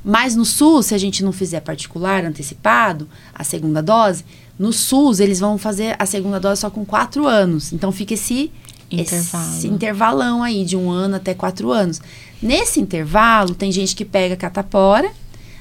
[0.03, 4.23] Mas no SUS, se a gente não fizer particular, antecipado, a segunda dose,
[4.57, 7.73] no SUS eles vão fazer a segunda dose só com quatro anos.
[7.73, 8.49] Então fica esse
[8.89, 9.55] Intervalo.
[9.57, 12.01] esse intervalão aí de um ano até quatro anos.
[12.41, 15.11] Nesse intervalo, tem gente que pega catapora,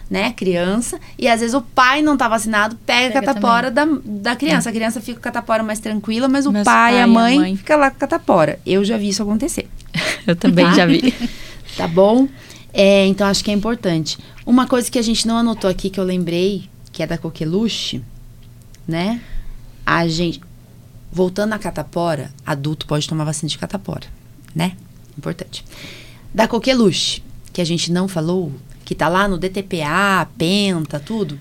[0.08, 3.84] né, criança, e às vezes o pai não tá vacinado, pega, Pega a catapora da,
[4.04, 4.70] da criança.
[4.70, 7.56] A criança fica com a catapora mais tranquila, mas o pai, pai a mãe, mãe.
[7.56, 8.58] fica lá com a catapora.
[8.64, 9.68] Eu já vi isso acontecer.
[10.26, 10.72] Eu também Tá?
[10.74, 11.12] já vi.
[11.78, 12.28] Tá bom?
[12.72, 14.18] É, então acho que é importante.
[14.44, 18.02] Uma coisa que a gente não anotou aqui que eu lembrei, que é da coqueluche,
[18.86, 19.22] né?
[19.86, 20.40] A gente
[21.12, 24.08] voltando à catapora, adulto pode tomar vacina de catapora,
[24.52, 24.76] né?
[25.16, 25.64] Importante.
[26.34, 28.52] Da coqueluche, que a gente não falou,
[28.84, 31.38] que tá lá no DTPA, penta, tudo.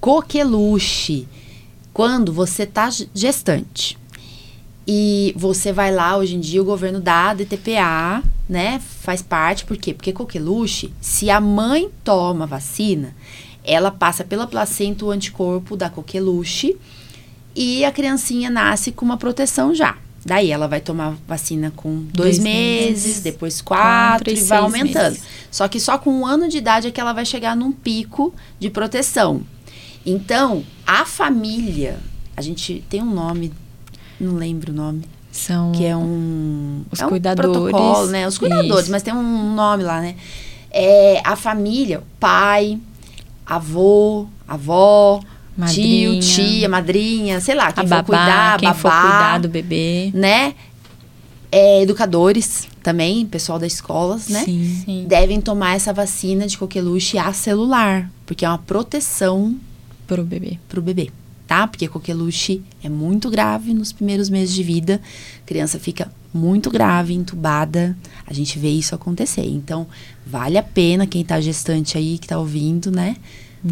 [0.00, 1.28] Coqueluche.
[1.92, 3.96] Quando você tá gestante,
[4.90, 8.80] e você vai lá, hoje em dia, o governo dá DTPA, né?
[9.02, 9.92] Faz parte, por quê?
[9.92, 13.14] Porque coqueluche, se a mãe toma vacina,
[13.62, 16.74] ela passa pela placenta o anticorpo da coqueluche
[17.54, 19.98] e a criancinha nasce com uma proteção já.
[20.24, 24.44] Daí ela vai tomar vacina com dois, Dois meses, meses, depois quatro, quatro e e
[24.44, 25.10] vai aumentando.
[25.12, 25.22] meses.
[25.50, 28.34] Só que só com um ano de idade é que ela vai chegar num pico
[28.58, 29.42] de proteção.
[30.04, 31.98] Então, a família,
[32.34, 33.52] a gente tem um nome,
[34.20, 35.02] não lembro o nome,
[35.32, 37.50] São que é um, Os é um cuidadores.
[37.52, 38.26] protocolo, né?
[38.26, 38.90] Os cuidadores, Isso.
[38.92, 40.14] mas tem um nome lá, né?
[40.70, 42.78] É a família, pai,
[43.46, 45.20] avô, avó,
[45.56, 46.20] Madrinha.
[46.20, 49.48] tio, tia, madrinha, sei lá, quem a for babá, cuidar, quem babá, for cuidar do
[49.48, 50.10] bebê.
[50.14, 50.54] né?
[51.50, 54.42] É, educadores também, pessoal das escolas, né?
[54.44, 54.82] Sim.
[54.84, 55.04] Sim.
[55.08, 59.56] Devem tomar essa vacina de coqueluche acelular, porque é uma proteção
[60.06, 60.58] Pro bebê.
[60.68, 61.10] pro bebê,
[61.48, 61.66] tá?
[61.66, 65.00] Porque coqueluche é muito grave nos primeiros meses de vida.
[65.42, 67.96] A criança fica muito grave, entubada.
[68.26, 69.46] A gente vê isso acontecer.
[69.46, 69.86] Então,
[70.26, 73.16] vale a pena quem tá gestante aí, que tá ouvindo, né?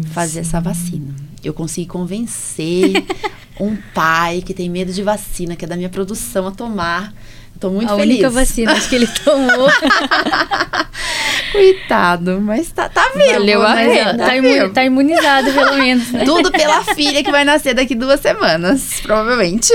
[0.07, 1.15] Fazer essa vacina.
[1.43, 3.05] Eu consegui convencer
[3.61, 7.13] um pai que tem medo de vacina, que é da minha produção, a tomar.
[7.59, 8.13] Tô muito a feliz.
[8.15, 9.67] única vacina que ele tomou.
[11.51, 13.33] Coitado, mas tá, tá vivo.
[13.33, 13.87] Valeu a né?
[13.87, 14.17] Pena.
[14.17, 16.25] tá, imu- tá imunizado, pelo menos, né?
[16.25, 19.71] Tudo pela filha que vai nascer daqui duas semanas, provavelmente.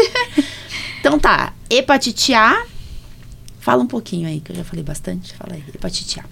[1.00, 2.64] Então tá, hepatite A.
[3.60, 5.32] Fala um pouquinho aí, que eu já falei bastante.
[5.34, 6.24] Fala aí, hepatite A.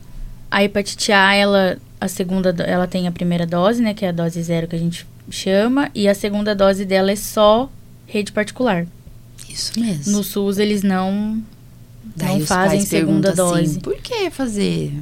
[0.51, 3.95] A hepatite A, ela, a segunda, ela tem a primeira dose, né?
[3.95, 5.91] Que é a dose zero que a gente chama.
[5.95, 7.69] E a segunda dose dela é só
[8.07, 8.87] rede particular.
[9.49, 10.13] Isso mesmo.
[10.13, 11.43] No SUS, eles não...
[12.17, 13.71] Daí não fazem segunda perguntam dose.
[13.71, 14.93] Assim, por que fazer?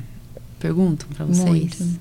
[0.58, 1.46] Perguntam pra vocês.
[1.46, 2.00] Muito.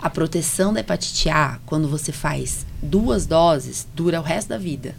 [0.00, 4.94] A proteção da hepatite A, quando você faz duas doses, dura o resto da vida.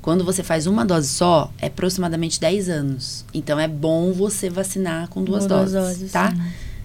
[0.00, 3.24] Quando você faz uma dose só, é aproximadamente 10 anos.
[3.32, 6.32] Então é bom você vacinar com duas duas doses, doses, tá?
[6.32, 6.42] sim.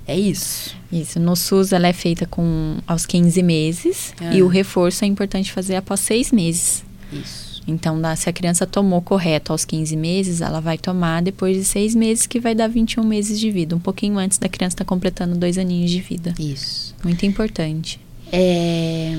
[0.08, 0.74] É isso.
[0.89, 1.20] Isso.
[1.20, 4.13] No SUS, ela é feita com aos 15 meses.
[4.22, 4.34] Ah.
[4.34, 6.84] E o reforço é importante fazer após seis meses.
[7.12, 7.46] Isso.
[7.67, 11.93] Então, se a criança tomou correto aos 15 meses, ela vai tomar depois de seis
[11.93, 13.75] meses, que vai dar 21 meses de vida.
[13.75, 16.34] Um pouquinho antes da criança estar completando dois aninhos de vida.
[16.39, 16.95] Isso.
[17.03, 17.99] Muito importante.
[18.32, 19.17] É,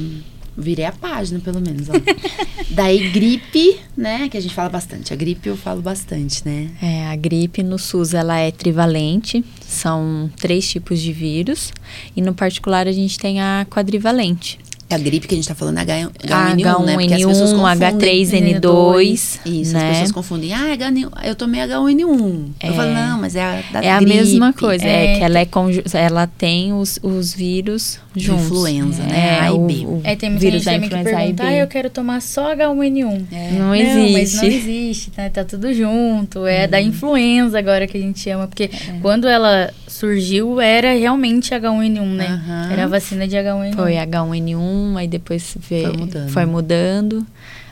[0.61, 1.89] Virei a página, pelo menos.
[1.89, 1.93] Ó.
[2.71, 4.29] Daí, gripe, né?
[4.29, 5.13] Que a gente fala bastante.
[5.13, 6.69] A gripe eu falo bastante, né?
[6.83, 11.73] É, a gripe no SUS ela é trivalente, são três tipos de vírus.
[12.17, 14.59] E no particular a gente tem a quadrivalente.
[14.91, 16.97] É a gripe que a gente tá falando é H1N1, H1N1, né?
[16.97, 17.89] Porque as pessoas confundem.
[17.91, 19.83] H3N2, Isso, né?
[19.85, 20.53] as pessoas confundem.
[20.55, 22.47] Ah, H1, eu tomei H1N1.
[22.63, 22.73] Eu É.
[22.73, 24.15] falo, não, mas é a da É a gripe.
[24.17, 25.19] mesma coisa, é, É.
[25.19, 28.45] que ela, é conju- ela tem os, os vírus De juntos.
[28.47, 29.37] influenza, né?
[29.37, 29.75] É, A e o, B.
[29.87, 31.91] o É, tem muita vírus gente da também que influenza A pergunta, ah, eu quero
[31.91, 33.25] tomar só H1N1.
[33.31, 33.51] É.
[33.53, 34.13] Não Não, existe.
[34.13, 36.47] mas não existe, tá, tá tudo junto.
[36.47, 38.47] É da influenza agora que a gente chama.
[38.49, 38.99] Porque É.
[39.03, 42.69] quando ela surgiu, era realmente H1N1, né?
[42.73, 43.75] Era a vacina de H1N1.
[43.75, 46.31] Foi H1N1, aí depois veio, Foi mudando.
[46.31, 47.27] foi mudando.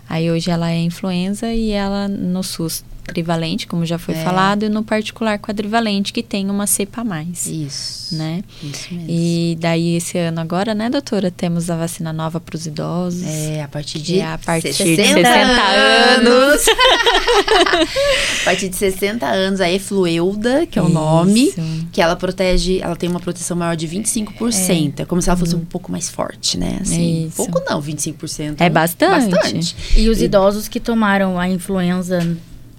[0.08, 4.22] Aí hoje ela é influenza e ela no SUS trivalente, como já foi É.
[4.24, 8.14] falado, e no particular quadrivalente, que tem uma cepa a mais, Isso.
[8.14, 8.42] né?
[8.62, 9.06] Isso mesmo.
[9.08, 13.22] E daí esse ano agora, né, doutora, temos a vacina nova para os idosos.
[13.24, 16.66] É, a partir de é a partir de 60, 60 anos.
[18.40, 21.60] a partir de 60 anos, a Efluelda, que é o nome, Isso.
[21.92, 25.00] que ela protege, ela tem uma proteção maior de 25%.
[25.00, 26.78] É, como se ela fosse um pouco mais forte, né?
[26.80, 27.36] Assim, Isso.
[27.36, 28.56] pouco não, 25%.
[28.60, 29.30] É bastante.
[29.30, 29.76] Bastante.
[29.96, 32.36] E os idosos que tomaram a influenza,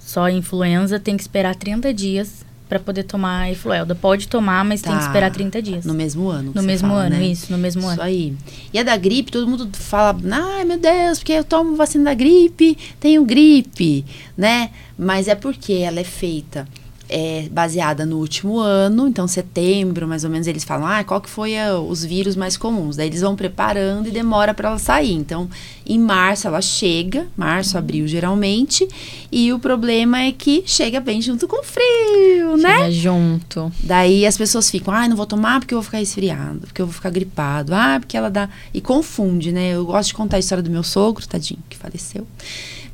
[0.08, 3.93] só a influenza, tem que esperar 30 dias para poder tomar a influelda.
[3.93, 5.06] Pode tomar, mas tem que Tá.
[5.08, 5.86] esperar 30 dias.
[5.86, 6.54] No mesmo ano.
[6.56, 7.26] No mesmo fala, ano, né?
[7.26, 8.02] isso, no mesmo Isso ano.
[8.02, 8.34] aí.
[8.74, 12.13] E a da gripe, todo mundo fala, ai meu Deus, porque eu tomo vacina da
[12.13, 14.06] gripe, tenho gripe,
[14.38, 14.70] né?
[14.98, 16.65] Mas é porque ela é feita
[17.10, 21.30] é, baseada no último ano, então setembro, mais ou menos, eles falam, ah, qual que
[21.30, 22.96] foi a- os vírus mais comuns?
[22.96, 25.13] Daí eles vão preparando e demora para ela sair.
[25.13, 25.50] Então,
[25.86, 28.88] em março ela chega, março, abril geralmente,
[29.32, 32.78] e o problema é que chega bem junto com o frio, né?
[32.78, 33.72] Chega junto.
[33.82, 36.86] Daí as pessoas ficam, ai, não vou tomar porque eu vou ficar resfriado, porque eu
[36.86, 38.50] vou ficar gripado, ah, porque ela dá.
[38.74, 39.70] E confunde, né?
[39.76, 42.28] Eu gosto de contar a história do meu sogro, tadinho, que faleceu.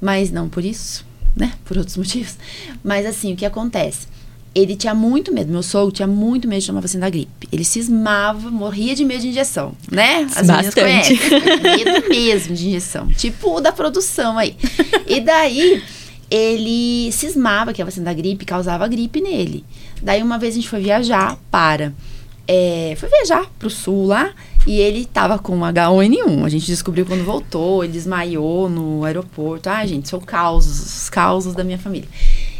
[0.01, 1.53] Mas não por isso, né?
[1.65, 2.37] Por outros motivos.
[2.83, 4.07] Mas assim, o que acontece?
[4.55, 7.47] Ele tinha muito medo, meu sogro tinha muito medo de tomar vacina da gripe.
[7.51, 10.27] Ele cismava, morria de medo de injeção, né?
[10.35, 10.79] As meninas Bastante.
[10.79, 11.17] conhecem.
[11.61, 13.07] medo mesmo de injeção.
[13.07, 14.55] Tipo o da produção aí.
[15.07, 15.81] E daí,
[16.29, 19.65] ele cismava que a vacina da gripe causava gripe nele.
[20.03, 21.91] Daí, uma vez a gente foi viajar para.
[22.47, 24.31] É, foi viajar pro sul lá
[24.67, 26.45] e ele tava com H1N1.
[26.45, 29.69] A gente descobriu quando voltou, ele desmaiou no aeroporto.
[29.69, 32.07] Ai, gente, são causos, os causos da minha família.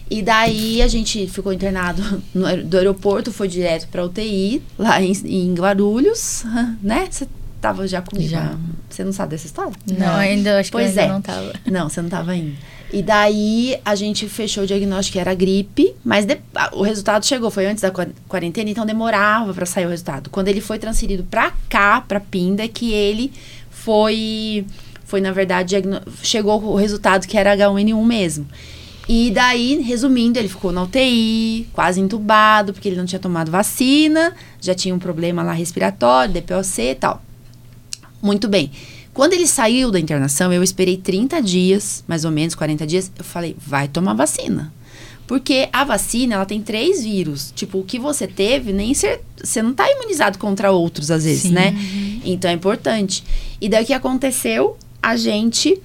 [0.10, 2.02] E daí a gente ficou internado
[2.34, 6.44] no, do aeroporto, foi direto pra UTI, lá em, em Guarulhos,
[6.82, 7.08] né?
[7.10, 7.28] Você
[7.60, 8.30] tava já comigo.
[8.30, 8.52] Já.
[8.54, 8.58] ah,
[8.90, 9.74] Você não sabe dessa história?
[9.88, 11.08] Não, ainda acho que Pois eu ainda é.
[11.16, 11.54] não tava.
[11.66, 12.54] Não, você não tava ainda.
[12.94, 16.38] E daí a gente fechou o diagnóstico que era gripe, mas de-
[16.74, 20.30] o resultado chegou, foi antes da qua- quarentena, então demorava pra sair o resultado.
[20.30, 23.34] Quando ele foi transferido pra cá, pra Pinda, que ele
[23.72, 24.66] foi
[25.06, 25.76] foi na verdade
[26.24, 28.48] chegou o resultado que era H1N1 mesmo.
[29.10, 34.34] E daí, resumindo, ele ficou na UTI, quase entubado, porque ele não tinha tomado vacina,
[34.62, 37.22] já tinha um problema lá respiratório, DPOC e tal.
[38.22, 38.72] Muito bem.
[39.14, 43.24] Quando ele saiu da internação, eu esperei 30 dias, mais ou menos 40 dias, eu
[43.24, 44.74] falei, vai tomar vacina.
[45.28, 47.52] Porque a vacina, ela tem três vírus.
[47.56, 51.44] Tipo, o que você teve, nem ser, você não tá imunizado contra outros, às vezes,
[51.44, 51.52] Sim.
[51.52, 51.74] né?
[52.26, 53.24] Então é importante.
[53.62, 54.78] E daí o que aconteceu?
[55.02, 55.80] A gente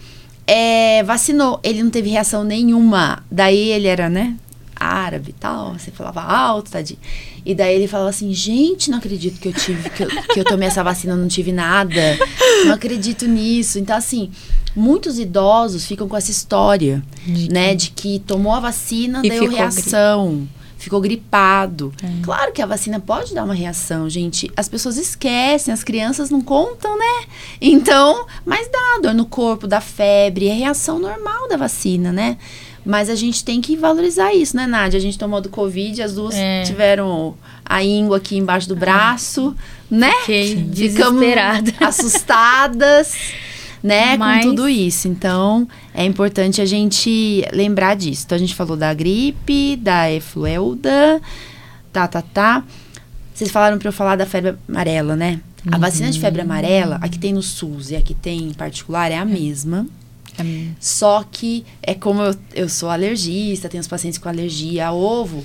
[0.46, 1.60] é, vacinou.
[1.62, 3.22] Ele não teve reação nenhuma.
[3.30, 4.36] Daí ele era, né?
[4.78, 5.74] Árabe e tal.
[5.74, 6.98] Você falava alto, tadinho.
[7.44, 10.44] E daí ele falava assim: gente, não acredito que eu tive, que eu, que eu
[10.44, 12.18] tomei essa vacina, não tive nada.
[12.64, 13.78] Não acredito nisso.
[13.78, 14.30] Então, assim,
[14.74, 17.74] muitos idosos ficam com essa história, De né?
[17.74, 20.48] De que tomou a vacina, E deu reação.
[20.78, 21.92] Ficou gripado.
[22.00, 22.22] É.
[22.22, 24.48] Claro que a vacina pode dar uma reação, gente.
[24.56, 27.26] As pessoas esquecem, as crianças não contam, né?
[27.60, 32.38] Então, mas dá dor no corpo, dá febre, é reação normal da vacina, né?
[32.84, 34.96] Mas a gente tem que valorizar isso, né, Nádia?
[34.98, 36.62] A gente tomou do Covid, as duas É.
[36.62, 39.54] tiveram a íngua aqui embaixo do braço,
[39.90, 40.10] né?
[40.20, 40.74] Fiquei Ficamos
[41.20, 41.72] desesperada.
[41.84, 43.12] assustadas,
[43.82, 45.06] né, Mas- com tudo isso.
[45.08, 48.22] Então, é importante a gente lembrar disso.
[48.26, 51.20] Então, a gente falou da gripe, da efluelda,
[51.92, 52.64] tá, tá, tá.
[53.34, 55.40] Vocês falaram pra eu falar da febre amarela, né?
[55.70, 58.54] A vacina de febre amarela, a que tem no SUS e a que tem em
[58.54, 59.86] particular, é a mesma.
[60.80, 65.44] Só que é como eu, eu sou alergista, tenho os pacientes com alergia a ovo.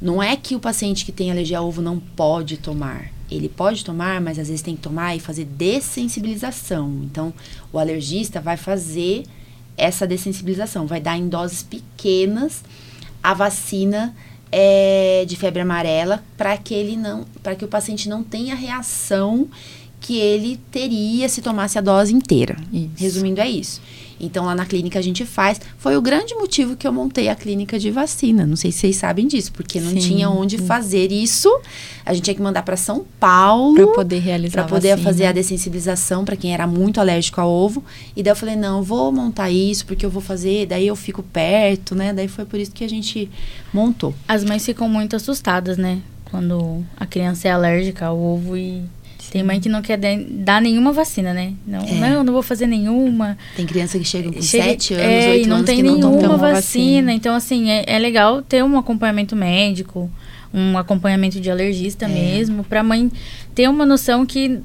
[0.00, 3.10] Não é que o paciente que tem alergia a ovo não pode tomar.
[3.30, 7.00] Ele pode tomar, mas às vezes tem que tomar e fazer dessensibilização.
[7.04, 7.32] Então,
[7.72, 9.24] o alergista vai fazer
[9.76, 12.62] essa dessensibilização, vai dar em doses pequenas
[13.22, 14.14] a vacina
[14.52, 19.48] é, de febre amarela para que ele não, para que o paciente não tenha reação
[20.04, 22.56] que ele teria se tomasse a dose inteira.
[22.70, 22.90] Isso.
[22.96, 23.80] Resumindo, é isso.
[24.20, 25.58] Então, lá na clínica a gente faz.
[25.78, 28.44] Foi o grande motivo que eu montei a clínica de vacina.
[28.44, 29.96] Não sei se vocês sabem disso, porque não Sim.
[29.98, 31.48] tinha onde fazer isso.
[32.04, 35.08] A gente tinha que mandar para São Paulo Pra poder realizar para a poder vacina.
[35.08, 37.82] fazer a dessensibilização para quem era muito alérgico a ovo.
[38.14, 40.96] E daí eu falei, não, eu vou montar isso porque eu vou fazer, daí eu
[40.96, 42.12] fico perto, né?
[42.12, 43.30] Daí foi por isso que a gente
[43.72, 44.14] montou.
[44.28, 46.00] As mães ficam muito assustadas, né?
[46.30, 48.82] Quando a criança é alérgica ao ovo e
[49.34, 51.54] tem mãe que não quer de- dar nenhuma vacina, né?
[51.66, 51.92] Não, É.
[51.94, 53.36] não, não vou fazer nenhuma.
[53.56, 55.82] Tem criança que chega com Chega- 7 anos, é, 8 e não anos tem que
[55.82, 56.54] não nenhuma tomam tomam vacina.
[56.60, 57.12] vacina.
[57.12, 60.08] Então, assim, é, é legal ter um acompanhamento médico,
[60.54, 62.08] um acompanhamento de alergista É.
[62.08, 63.10] mesmo, pra mãe
[63.56, 64.60] ter uma noção que.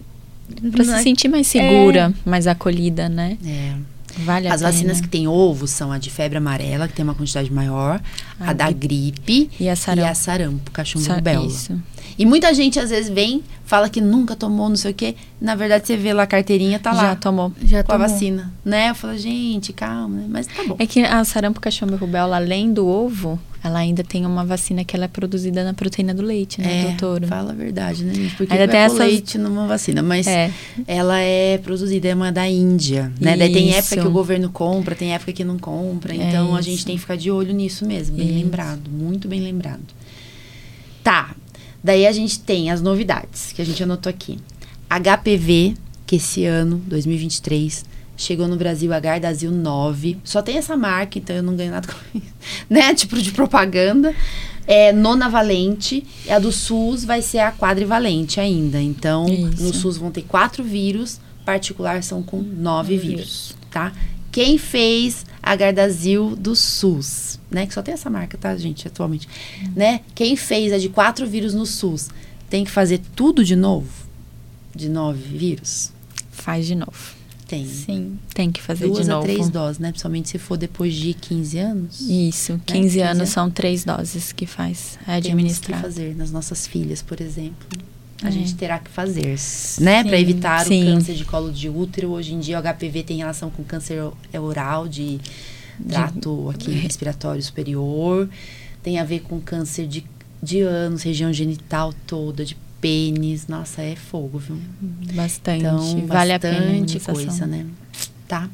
[0.71, 3.39] Pra não se é- sentir mais segura, mais acolhida, né?
[3.43, 3.73] É.
[4.19, 4.71] Vale a As pena.
[4.71, 7.99] vacinas que têm ovo são a de febre amarela, que tem uma quantidade maior,
[8.39, 10.07] a, A da gripe E a sarampo.
[10.07, 11.47] e a sarampo, cachumba Sa- rubéola.
[11.47, 11.79] Isso.
[12.17, 15.13] E muita gente às vezes vem, fala que nunca tomou, não sei o quê.
[15.39, 17.53] Na verdade, você vê lá a carteirinha, tá lá Já tomou.
[17.63, 18.09] Já com a tomou.
[18.09, 18.89] vacina, né?
[18.89, 20.25] Eu falo, gente, calma, né?
[20.27, 20.75] mas tá bom.
[20.79, 24.83] É que a sarampo, cachumba e rubéola, além do ovo, ela ainda tem uma vacina
[24.83, 27.27] que ela é produzida na proteína do leite, né, É, doutora?
[27.27, 28.35] fala a verdade, né, gente?
[28.37, 30.49] Porque Ainda vai tem essas- leite numa vacina, mas É.
[30.87, 33.37] ela é produzida, é uma da Índia, né?
[33.37, 36.59] Daí tem época que o governo compra, tem época que não compra, É então a
[36.59, 36.69] isso.
[36.71, 38.39] gente tem que ficar de olho nisso mesmo, bem Isso.
[38.39, 39.83] lembrado, muito bem lembrado.
[41.03, 41.35] Tá,
[41.83, 44.39] daí a gente tem as novidades que a gente anotou aqui.
[44.89, 47.85] HPV, que esse ano, 2023,
[48.17, 50.17] chegou no Brasil a Gardasil 9.
[50.23, 52.33] Só tem essa marca, então eu não ganho nada com isso.
[52.69, 52.93] Né?
[52.93, 54.13] Tipo de propaganda.
[54.67, 56.03] É nona valente.
[56.29, 58.79] A do SUS vai ser a quadrivalente ainda.
[58.79, 59.63] Então, Isso.
[59.63, 61.19] no SUS vão ter quatro vírus.
[61.43, 63.91] Particular são com nove Nove vírus, tá?
[64.31, 67.65] Quem fez a Gardasil do SUS, né?
[67.65, 69.27] Que só tem essa marca, tá, gente, atualmente.
[69.75, 70.01] Né?
[70.13, 72.09] Quem fez a de quatro vírus no SUS
[72.47, 73.89] tem que fazer tudo de novo?
[74.75, 75.91] De nove vírus?
[76.31, 77.15] Faz de novo.
[77.47, 77.65] Tem.
[77.65, 78.19] Sim.
[78.31, 79.25] Tem que fazer Duas de a novo.
[79.25, 79.89] três doses, né?
[79.89, 82.01] Principalmente se for depois de 15 anos.
[82.01, 85.81] Isso, 15 15 anos são três doses que faz é Temos que administrar.
[85.81, 87.67] fazer nas nossas filhas, por exemplo.
[88.21, 88.31] A É.
[88.31, 89.35] gente terá que fazer,
[89.79, 90.03] né?
[90.03, 90.83] Para evitar sim.
[90.83, 92.09] o câncer de colo de útero.
[92.09, 94.03] Hoje em dia, o HPV tem relação com câncer
[94.33, 95.19] oral, de
[95.87, 98.29] trato aqui respiratório superior.
[98.83, 100.03] Tem a ver com câncer de,
[100.43, 103.47] de ânus, região genital toda, de pênis.
[103.47, 104.57] Nossa, é fogo, viu?
[105.13, 105.59] Bastante.
[105.61, 107.13] Então, vale a pena a bastante imunização.
[107.15, 107.65] coisa, né?
[108.27, 108.49] Tá.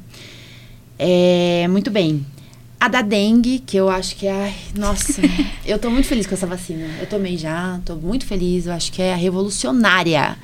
[0.98, 2.24] É, muito bem.
[2.78, 4.32] A da dengue, que eu acho que é.
[4.32, 5.20] Ai, nossa,
[5.64, 6.86] eu tô muito feliz com essa vacina.
[7.00, 8.66] Eu tomei já, tô muito feliz.
[8.66, 10.36] Eu acho que é revolucionária.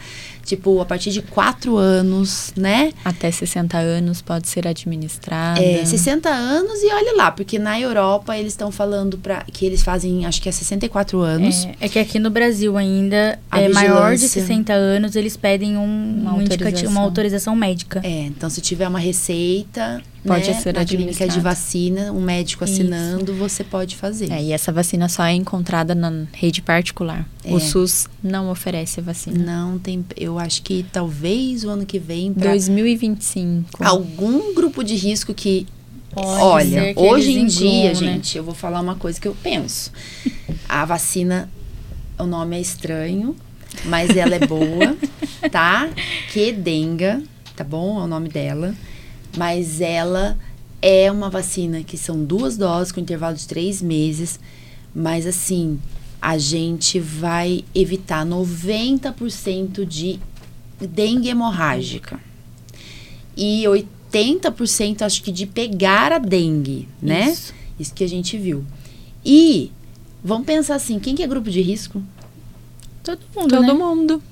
[0.44, 2.92] Tipo, a partir de quatro anos, né?
[3.04, 5.62] Até 60 anos pode ser administrada.
[5.62, 9.82] É, 60 anos e olha lá, porque na Europa eles estão falando pra, que eles
[9.82, 11.64] fazem, acho que é 64 anos.
[11.80, 14.40] É, é que aqui no Brasil ainda A é maior de vigilância.
[14.42, 16.90] 60 anos, eles pedem um, Uma um autorização.
[16.90, 18.00] uma autorização médica.
[18.02, 22.64] É, então se tiver uma receita, Pode né, ser na clínica de vacina, um médico
[22.64, 22.74] Isso.
[22.74, 24.30] assinando, você pode fazer.
[24.30, 27.28] É, e essa vacina só é encontrada na rede particular.
[27.44, 27.52] É.
[27.52, 29.44] O SUS não oferece a vacina.
[29.44, 33.84] Não tem, eu acho que talvez o ano que vem para 2025.
[33.84, 35.66] algum grupo de risco que
[36.12, 38.12] Pode Olha, que hoje em eles dia, incluam, né?
[38.14, 39.90] gente, eu vou falar uma coisa que eu penso.
[40.68, 41.48] A vacina,
[42.18, 43.34] o nome é estranho,
[43.86, 44.94] mas ela é boa,
[45.50, 45.88] tá?
[46.30, 47.22] Quedenga,
[47.56, 47.98] tá bom?
[47.98, 48.74] É o nome dela.
[49.36, 50.38] Mas ela
[50.80, 54.38] é uma vacina que são duas doses com intervalo de três meses.
[54.94, 55.78] Mas assim,
[56.20, 60.20] a gente vai evitar 90% de
[60.80, 62.20] dengue hemorrágica.
[63.36, 63.64] E
[64.12, 67.30] 80% acho que de pegar a dengue, né?
[67.30, 67.54] Isso.
[67.78, 68.64] Isso que a gente viu.
[69.24, 69.72] E
[70.22, 72.02] vamos pensar assim, quem que é grupo de risco?
[73.02, 73.72] Todo mundo, Todo né?
[73.72, 74.22] mundo.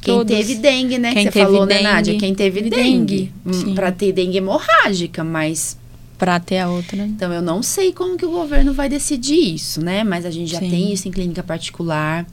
[0.00, 0.36] Quem Todos.
[0.36, 1.12] teve dengue, né?
[1.12, 1.84] Quem que você falou, né, dengue.
[1.84, 2.18] Nádia?
[2.18, 2.74] Quem teve dengue.
[2.74, 3.32] Dengue,
[3.70, 3.74] Hum.
[3.74, 5.76] Pra ter dengue hemorrágica, mas...
[6.16, 7.04] Pra ter a outra.
[7.04, 10.02] Então, eu não sei como que o governo vai decidir isso, né?
[10.02, 10.68] Mas a gente já Sim.
[10.70, 12.26] tem isso em clínica particular.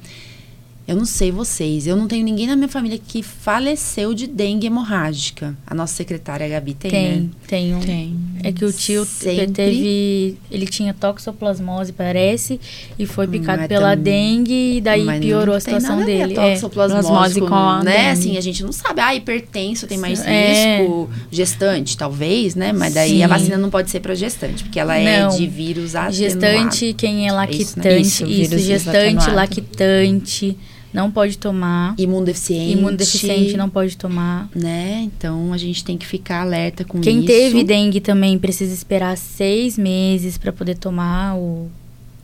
[0.88, 1.88] Eu não sei vocês.
[1.88, 5.56] Eu não tenho ninguém na minha família que faleceu de dengue hemorrágica.
[5.66, 7.30] A nossa secretária, a Gabi, tem, Tem, né?
[7.48, 7.80] tem um.
[7.80, 8.16] Tem.
[8.44, 9.48] É que o tio Sempre.
[9.48, 10.38] teve.
[10.52, 12.60] Ele tinha toxoplasmose, parece,
[13.00, 16.04] e foi picado Mas pela tam- dengue, e daí Mas piorou a tem situação nada
[16.04, 16.40] a ver dele.
[16.40, 16.54] a É.
[16.54, 17.92] toxoplasmose Plasmose com, com a né?
[17.92, 18.10] dengue.
[18.12, 19.02] Assim, a gente não sabe.
[19.02, 20.82] Ah, hipertenso tem mais É.
[20.82, 21.10] risco.
[21.32, 22.72] Gestante, talvez, né?
[22.72, 23.34] Mas daí a Sim.
[23.34, 25.36] vacina não pode ser para gestante, porque ela é Não.
[25.36, 26.16] de vírus atenuado.
[26.16, 28.00] Gestante, quem é isso, lactante, né?
[28.00, 30.58] isso, Isso, vírus gestante, lactante,
[30.96, 31.94] não pode tomar.
[31.98, 32.72] Imunodeficiente.
[32.72, 34.50] Imunodeficiente não pode tomar.
[34.56, 35.02] Né?
[35.04, 37.28] Então a gente tem que ficar alerta com Quem isso.
[37.28, 41.68] teve dengue também precisa esperar seis meses para poder tomar o,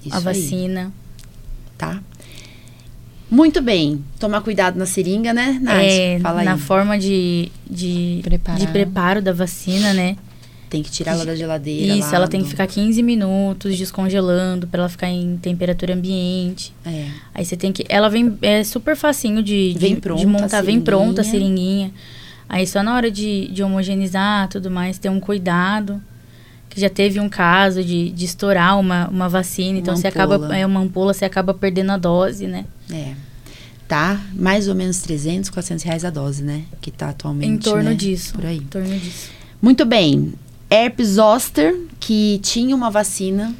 [0.05, 0.91] Isso a aí, vacina.
[1.77, 2.01] tá?
[3.29, 4.03] Muito bem.
[4.19, 5.81] Tomar cuidado na seringa, né, Nath?
[5.83, 6.45] É, Fala aí.
[6.45, 8.59] na forma de, de, Preparar.
[8.59, 10.15] de preparo da vacina, né?
[10.71, 11.97] Tem que tirar ela da geladeira.
[11.97, 16.73] Isso, ela tem que do- ficar 15 minutos descongelando para ela ficar em temperatura ambiente.
[16.85, 17.09] É.
[17.35, 17.83] Aí você tem que.
[17.89, 18.37] Ela vem.
[18.41, 21.91] É super facinho de, Vem de, pronta de montar, vem pronta a seringuinha.
[22.47, 26.01] Aí só na hora de, de homogeneizar tudo mais, ter um cuidado.
[26.69, 30.55] Que já teve um caso de, de estourar uma, uma vacina, então você acaba.
[30.55, 32.63] É uma ampola, você acaba perdendo a dose, né?
[32.89, 33.13] É.
[33.89, 36.63] Tá mais ou menos 300, 400 reais a dose, né?
[36.79, 37.93] Que tá atualmente, em torno né?
[37.93, 38.33] disso.
[38.35, 38.59] Por aí.
[38.59, 39.29] Em torno disso.
[39.61, 40.31] Muito bem.
[40.71, 43.53] Herpes zoster, que tinha uma vacina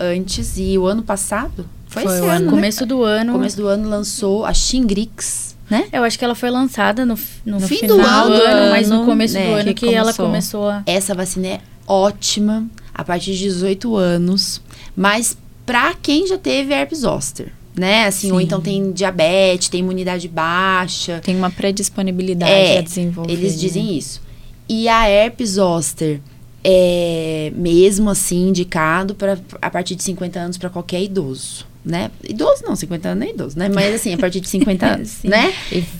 [0.00, 2.44] antes e o ano passado foi, Foi esse o ano, ano.
[2.46, 2.50] né?
[2.50, 3.32] Começo do ano.
[3.32, 5.86] Começo do ano lançou a Shingrix, né?
[5.92, 8.70] Eu acho que ela foi lançada no, no, No fim final do do ano, ano,
[8.70, 10.68] mas no ano, começo né, do ano que que, ela começou.
[10.68, 10.82] a.
[10.86, 14.60] Essa vacina é ótima a partir de 18 anos,
[14.96, 18.06] mas pra quem já teve herpes zoster, né?
[18.06, 18.44] Assim, ou Sim.
[18.44, 23.32] então tem diabetes, tem imunidade baixa, Tem uma predisponibilidade É, a desenvolver.
[23.32, 23.58] Eles né?
[23.60, 24.20] dizem isso.
[24.68, 26.20] E a herpes zoster
[26.68, 32.10] é mesmo assim indicado para a partir de 50 anos para qualquer idoso, né?
[32.28, 33.68] Idoso não, 50 anos não é idoso, né?
[33.68, 35.54] Mas assim, a partir de 50 anos, né?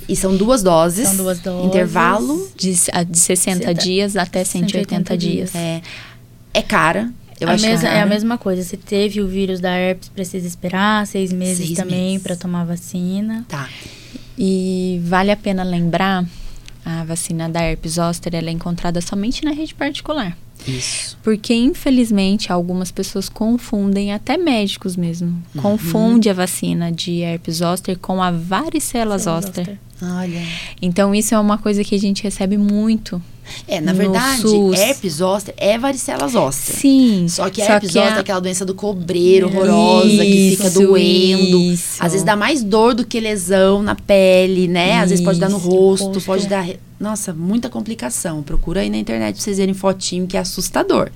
[0.09, 1.07] E são duas doses.
[1.07, 1.67] São duas doses.
[1.67, 5.55] Intervalo De, a- de 60 Seta- dias até 180 180 dias.
[5.55, 5.81] é
[6.53, 7.13] é cara.
[7.41, 7.99] Eu a acho mesma, cara.
[7.99, 8.63] É a mesma coisa.
[8.65, 13.45] Se teve o vírus da herpes, precisa esperar seis meses Seis também para tomar vacina.
[13.47, 13.69] Tá.
[14.39, 16.25] E vale a pena lembrar,
[16.85, 20.37] a vacina da herpes zoster ela é encontrada somente na rede particular.
[20.67, 21.17] Isso.
[21.23, 25.63] Porque, infelizmente, algumas pessoas confundem, até médicos mesmo, Uhum.
[25.63, 29.79] confunde a vacina de herpes zoster com a varicela zoster.
[30.03, 30.43] Olha.
[30.83, 33.21] Então, isso é uma coisa que a gente recebe muito.
[33.69, 34.77] É, na No verdade, SUS.
[34.79, 36.75] herpes zoster é varicela zoster.
[36.75, 37.27] Sim.
[37.29, 41.59] Só que a herpes zoster é aquela doença do cobreiro horrorosa, que fica Isso, doendo.
[41.61, 41.97] isso.
[42.03, 44.99] Às vezes dá mais dor do que lesão na pele, né?
[44.99, 46.23] Às vezes pode dar no Isso, rosto, rosto.
[46.27, 46.67] pode dar.
[46.99, 48.43] Nossa, muita complicação.
[48.43, 51.11] Procura aí na internet pra vocês verem fotinho que é assustador,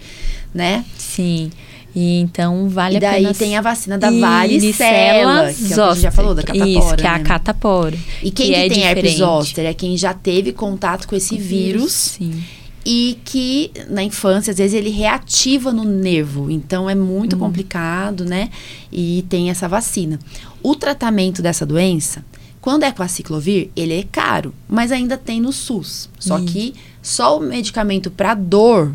[0.55, 0.85] né?
[0.97, 1.51] Sim.
[1.95, 3.35] E então vale e daí a pena.
[3.35, 6.71] tem a vacina da varicela, que é que a gente já falou, da catapora.
[6.71, 7.25] Isso, que é a né?
[7.25, 7.99] catapora.
[8.23, 9.19] E quem que que, é tem herpes diferente.
[9.19, 12.45] zoster é quem já teve contato com esse vírus Sim.
[12.87, 16.49] e que na infância, às vezes, ele reativa no nervo.
[16.49, 18.51] Então é muito complicado, né?
[18.93, 20.19] E tem essa vacina.
[20.63, 22.25] O tratamento dessa doença,
[22.61, 26.11] quando é com a ciclovir, ele é caro, mas ainda tem no SUS.
[26.19, 26.47] Só Isso.
[26.47, 28.95] que só o medicamento para dor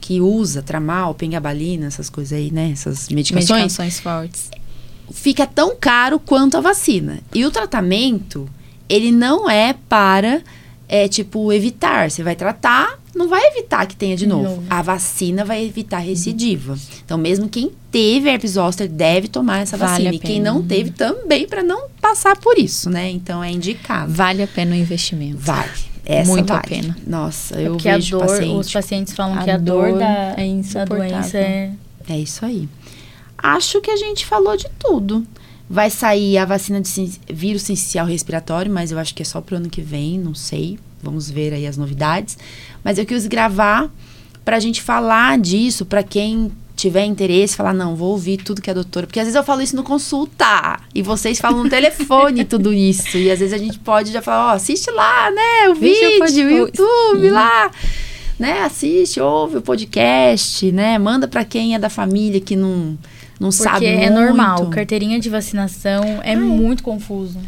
[0.00, 2.70] que usa, tramal, pengabalina, essas coisas aí, né?
[2.72, 4.50] Essas medicações, Medicações fortes.
[5.12, 7.18] fica tão caro quanto a vacina.
[7.34, 8.48] E o tratamento,
[8.88, 10.42] ele não é para,
[10.88, 12.10] é, tipo, evitar.
[12.10, 14.44] Você vai tratar, não vai evitar que tenha de novo.
[14.44, 14.62] novo.
[14.70, 16.78] A vacina vai evitar recidiva.
[17.04, 20.10] Então, mesmo quem teve herpes zoster deve tomar essa Vale vacina.
[20.10, 23.10] a E quem não teve também, para não passar por isso, né?
[23.10, 24.12] Então, é indicado.
[24.12, 25.38] Vale a pena o investimento.
[25.38, 25.70] Vale.
[26.04, 26.68] Essa Muito a vale.
[26.68, 26.96] pena.
[27.06, 28.56] Nossa, É eu porque a vejo dor, paciente.
[28.66, 31.70] os pacientes falam A que a dor, dor da, é da doença é.
[32.08, 32.68] É isso aí.
[33.38, 35.24] Acho que a gente falou de tudo.
[35.68, 39.56] Vai sair a vacina de vírus sincicial respiratório, mas eu acho que é só pro
[39.56, 40.78] ano que vem, não sei.
[41.02, 42.36] Vamos ver aí as novidades.
[42.84, 43.90] Mas eu quis gravar
[44.44, 48.74] pra gente falar disso pra quem tiver interesse, falar, não, vou ouvir tudo que a
[48.74, 49.06] doutora.
[49.06, 50.80] Porque às vezes eu falo isso no consulta.
[50.94, 53.18] E vocês falam no telefone tudo isso.
[53.18, 55.68] E às vezes a gente pode já falar, ó, assiste lá, né?
[55.70, 57.30] O Veja o vídeo, o pod- YouTube Sim.
[57.30, 57.70] lá.
[58.38, 58.62] Né?
[58.62, 60.98] Assiste, ouve o podcast, né?
[60.98, 62.96] Manda pra quem é da família que não,
[63.38, 64.14] não Porque sabe é muito.
[64.18, 64.66] normal.
[64.70, 67.38] Carteirinha de vacinação é muito confuso.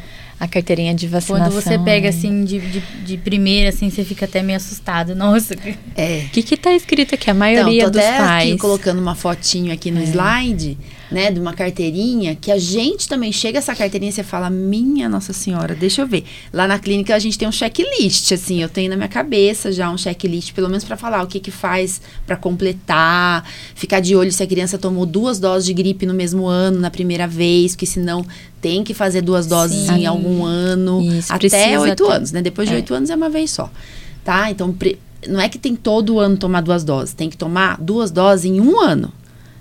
[0.43, 1.47] A carteirinha de vacinação.
[1.49, 5.15] Quando você pega, é- assim, de, de, de primeira, assim, você fica até meio assustado.
[5.15, 5.55] Nossa,
[5.97, 6.25] É.
[6.27, 7.31] O que que tá escrito aqui?
[7.31, 8.49] A Então, maioria tô dos até pais.
[8.51, 10.05] aqui colocando uma fotinho aqui no É.
[10.05, 10.77] slide,
[11.13, 15.09] né, de uma carteirinha, que a gente também chega essa carteirinha e você fala, minha
[15.09, 16.25] Nossa Senhora, deixa eu ver.
[16.53, 19.91] Lá na clínica a gente tem um checklist, assim, eu tenho na minha cabeça já
[19.91, 24.33] um checklist, pelo menos pra falar o que que faz pra completar, ficar de olho
[24.33, 27.87] se a criança tomou duas doses de gripe no mesmo ano, na primeira vez, porque
[27.87, 28.25] senão
[28.61, 30.01] tem que fazer duas doses Sim.
[30.03, 32.41] em algum ano, Isso, até oito anos, né?
[32.41, 32.77] Depois de É.
[32.79, 33.71] oito anos é uma vez só,
[34.25, 34.51] tá?
[34.51, 34.75] Então,
[35.29, 38.61] não é que tem todo ano tomar duas doses, tem que tomar duas doses em
[38.61, 39.13] um ano.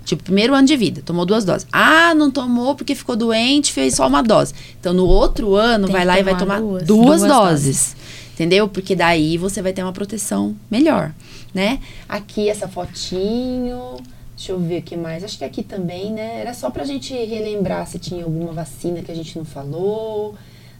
[0.04, 1.66] Tipo, primeiro ano de vida, tomou duas doses.
[1.72, 4.52] Ah, não tomou porque ficou doente, fez só uma dose.
[4.80, 6.82] Então, no outro ano, Tem vai lá e vai tomar duas.
[6.84, 7.96] duas, Duas doses.
[8.34, 8.66] Entendeu?
[8.68, 11.12] Porque daí você vai ter uma proteção melhor,
[11.54, 11.78] né?
[12.08, 13.96] Aqui, essa fotinho.
[14.36, 15.22] Deixa eu ver o que mais.
[15.22, 16.40] Acho que aqui também, né?
[16.40, 20.34] Era só pra gente relembrar se tinha alguma vacina que a gente não falou,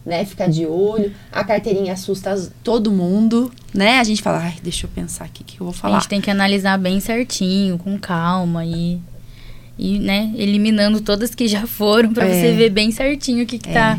[0.05, 0.25] né?
[0.25, 1.13] Ficar de olho.
[1.31, 3.99] A carteirinha assusta as- todo mundo, né?
[3.99, 5.99] A gente fala, ai, deixa eu pensar aqui o que eu vou a falar.
[5.99, 8.99] gente tem que analisar bem certinho, com calma e...
[9.77, 12.33] E, né, eliminando todas que já foram pra É.
[12.33, 13.97] você ver bem certinho o que que tá...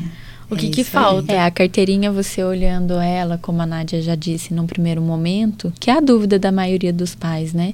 [0.51, 1.03] O É que que isso aí.
[1.05, 1.33] falta.
[1.33, 5.91] É, a carteirinha, você olhando ela, como a Nádia já disse num primeiro momento, que
[5.91, 7.73] é a dúvida da maioria dos pais, né?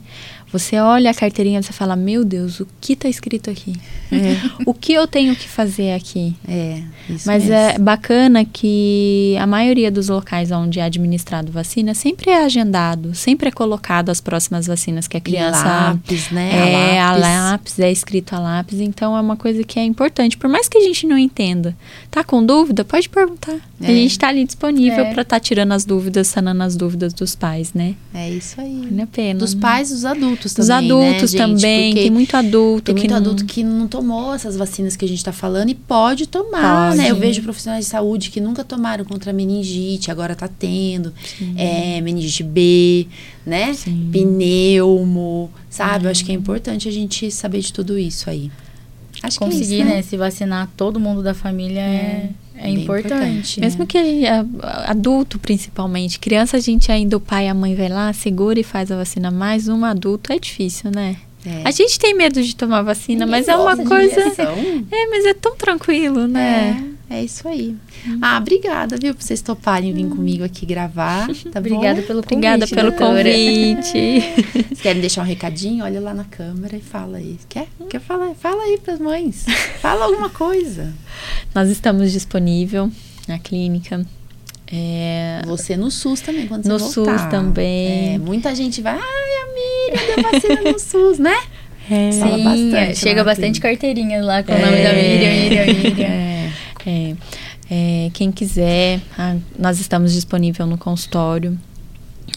[0.53, 3.75] Você olha a carteirinha e você fala, meu Deus, o que tá escrito aqui?
[4.67, 6.35] o que eu tenho que fazer aqui?
[6.49, 7.55] É, isso Mas mesmo.
[7.55, 13.49] é bacana que a maioria dos locais onde é administrado vacina sempre é agendado, sempre
[13.49, 16.95] é colocado as próximas vacinas que a E criança lápis, né?
[16.95, 17.23] é, a lápis.
[17.23, 20.37] lápis, é escrito a lápis, então é uma coisa que é importante.
[20.37, 21.77] Por mais que a gente não entenda,
[22.11, 23.57] tá com dúvida, pode perguntar.
[23.81, 23.95] A É.
[23.95, 25.13] gente tá ali disponível É.
[25.13, 27.95] pra estar tirando as dúvidas, sanando as dúvidas dos pais, né?
[28.13, 28.81] É isso aí.
[28.91, 29.39] Vale a pena.
[29.41, 31.39] Dos pais e dos adultos Dos também, né, adultos gente?
[31.41, 35.05] também, tem muito adulto Tem que muito não- adulto que não tomou essas vacinas que
[35.05, 36.99] a gente tá falando e pode tomar, Pode.
[37.03, 37.11] né?
[37.11, 41.13] Eu vejo profissionais de saúde que nunca tomaram contra meningite, agora tá tendo.
[41.57, 43.07] É, meningite B,
[43.45, 43.73] né?
[43.75, 44.09] Sim.
[44.11, 46.07] Pneumo, sabe?
[46.07, 48.51] Eu acho que é importante a gente saber de tudo isso aí.
[49.23, 50.03] Acho Conseguir, que é isso, né?
[50.03, 53.15] se vacinar todo mundo da família é, é, bem importante.
[53.15, 53.61] importante.
[53.61, 54.45] Mesmo que a-
[54.91, 56.19] adulto, principalmente.
[56.19, 58.97] Criança, a gente ainda, o pai e a mãe vai lá, segura e faz a
[58.97, 59.31] vacina.
[59.31, 61.17] Mas um adulto é difícil, né?
[61.45, 61.63] É.
[61.65, 64.21] A gente tem medo de tomar vacina, Ninguém mas é uma coisa.
[64.93, 66.93] É, mas é tão tranquilo, né?
[67.09, 67.75] É, é isso aí.
[68.21, 71.27] Ah, obrigada, viu, por vocês toparem vir comigo aqui gravar.
[71.51, 71.59] Tá bom?
[71.61, 73.25] Obrigada pelo convite, Obrigada pelo doutora.
[73.31, 74.21] convite.
[74.69, 75.83] Vocês querem deixar um recadinho?
[75.85, 77.39] Olha lá na câmera e fala aí.
[77.49, 77.69] Quer?
[77.89, 78.35] Quer falar?
[78.35, 79.45] Fala aí pras mães.
[79.81, 80.93] Fala alguma coisa.
[81.55, 82.91] Nós estamos disponível
[83.27, 84.05] na clínica.
[84.73, 87.19] É, Você no SUS também, quando No você voltar.
[87.19, 88.15] SUS também.
[88.15, 89.47] É, muita gente vai, ai, a
[89.97, 91.37] Miriam deu vacina no SUS, né?
[91.91, 94.57] é, Fala Sim, bastante é, lá chega bastante carteirinha lá com É.
[94.57, 96.07] o nome da Miriam, Miriam, Miriam.
[96.07, 96.51] É.
[96.87, 97.15] É,
[97.71, 101.59] é, quem quiser, ah, nós estamos disponível no consultório.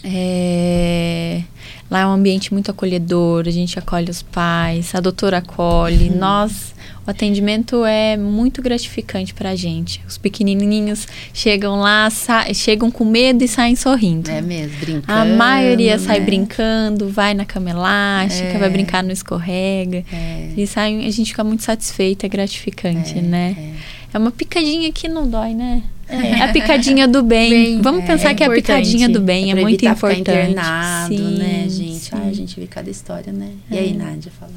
[0.02, 1.42] É,
[1.90, 6.10] lá é um ambiente muito acolhedor, a gente acolhe os pais, a doutora acolhe.
[6.10, 6.18] Uhum.
[6.18, 6.73] Nós,
[7.06, 10.00] o atendimento é muito gratificante pra gente.
[10.08, 12.08] Os pequenininhos chegam lá,
[12.54, 14.30] chegam com medo e saem sorrindo.
[14.30, 15.04] É mesmo, brincando.
[15.12, 16.24] A maioria sai né?
[16.24, 18.58] brincando, vai na cama elástica, É.
[18.58, 20.04] vai brincar no escorrega.
[20.12, 20.50] É.
[20.56, 23.54] E saem, a gente fica muito satisfeita, é gratificante, né?
[23.58, 23.94] é.
[24.14, 25.82] É uma picadinha que não dói, né?
[26.08, 27.50] É a picadinha do bem.
[27.50, 28.86] Bem, Vamos é, pensar é que é a importante.
[28.86, 30.50] picadinha do bem, é, pra muito evitar ficar importante.
[30.52, 31.94] internado, Sim, né, gente?
[31.98, 32.10] sim.
[32.12, 33.50] Ai, a gente vê cada história, né?
[33.68, 34.52] E aí, Nádia, fala.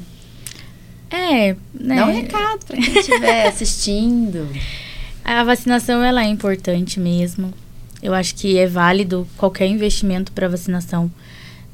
[1.10, 1.96] É, né?
[1.96, 4.48] Dá um recado pra quem estiver assistindo.
[5.24, 7.52] A vacinação ela é importante mesmo.
[8.02, 11.10] Eu acho que é válido qualquer investimento para vacinação,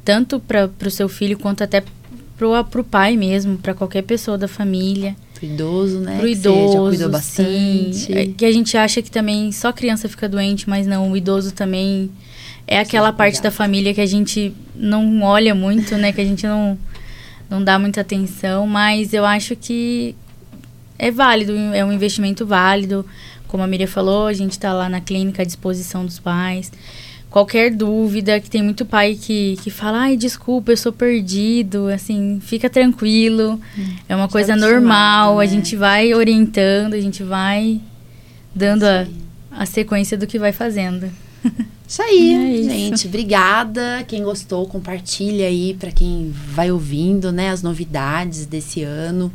[0.05, 1.83] tanto para o seu filho quanto até
[2.37, 6.17] para o pai mesmo, para qualquer pessoa da família, Pro idoso, né?
[6.17, 7.95] para o que idoso, cuidou bastante.
[7.95, 8.13] sim.
[8.15, 11.53] É que a gente acha que também só criança fica doente, mas não, o idoso
[11.53, 12.11] também
[12.67, 16.13] é aquela parte da família que a gente não olha muito, né?
[16.13, 16.79] Que a gente não
[17.49, 20.15] não dá muita atenção, mas eu acho que
[20.99, 23.05] é válido, é um investimento válido.
[23.47, 26.73] Como a Miriam falou, a gente está lá na clínica à disposição dos pais.
[27.31, 32.41] Qualquer dúvida, que tem muito pai que, que fala, ai, desculpa, eu sou perdido, assim,
[32.41, 33.61] fica tranquilo.
[34.09, 35.51] é uma coisa normal, a né?
[35.51, 37.81] gente vai orientando, a gente vai
[38.55, 39.07] dando a,
[39.51, 41.11] a sequência do que vai fazendo.
[41.87, 42.71] Isso aí, É isso.
[42.71, 43.07] gente.
[43.07, 44.05] Obrigada.
[44.09, 49.31] Quem gostou, compartilha aí para quem vai ouvindo, né, as novidades desse ano.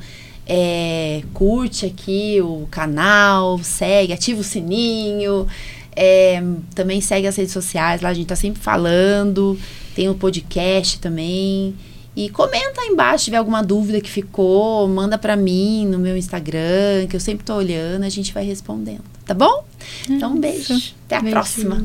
[0.45, 5.47] É, curte aqui o canal, segue, ativa o sininho.
[5.95, 6.41] É,
[6.73, 9.57] também segue as redes sociais, lá a gente tá sempre falando.
[9.95, 11.75] Tem o podcast também.
[12.19, 16.17] E comenta aí embaixo se tiver alguma dúvida que ficou, manda para mim no meu
[16.17, 19.63] Instagram, que eu sempre tô olhando, a gente vai respondendo, tá bom?
[20.09, 20.93] É então, um beijo.
[21.05, 21.33] Até a beijo.
[21.33, 21.77] próxima.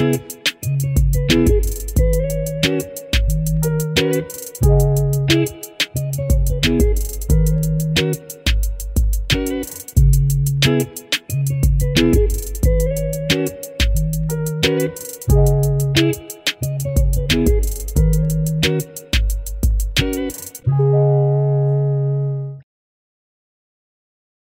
[0.00, 0.24] Thank
[4.96, 4.99] you.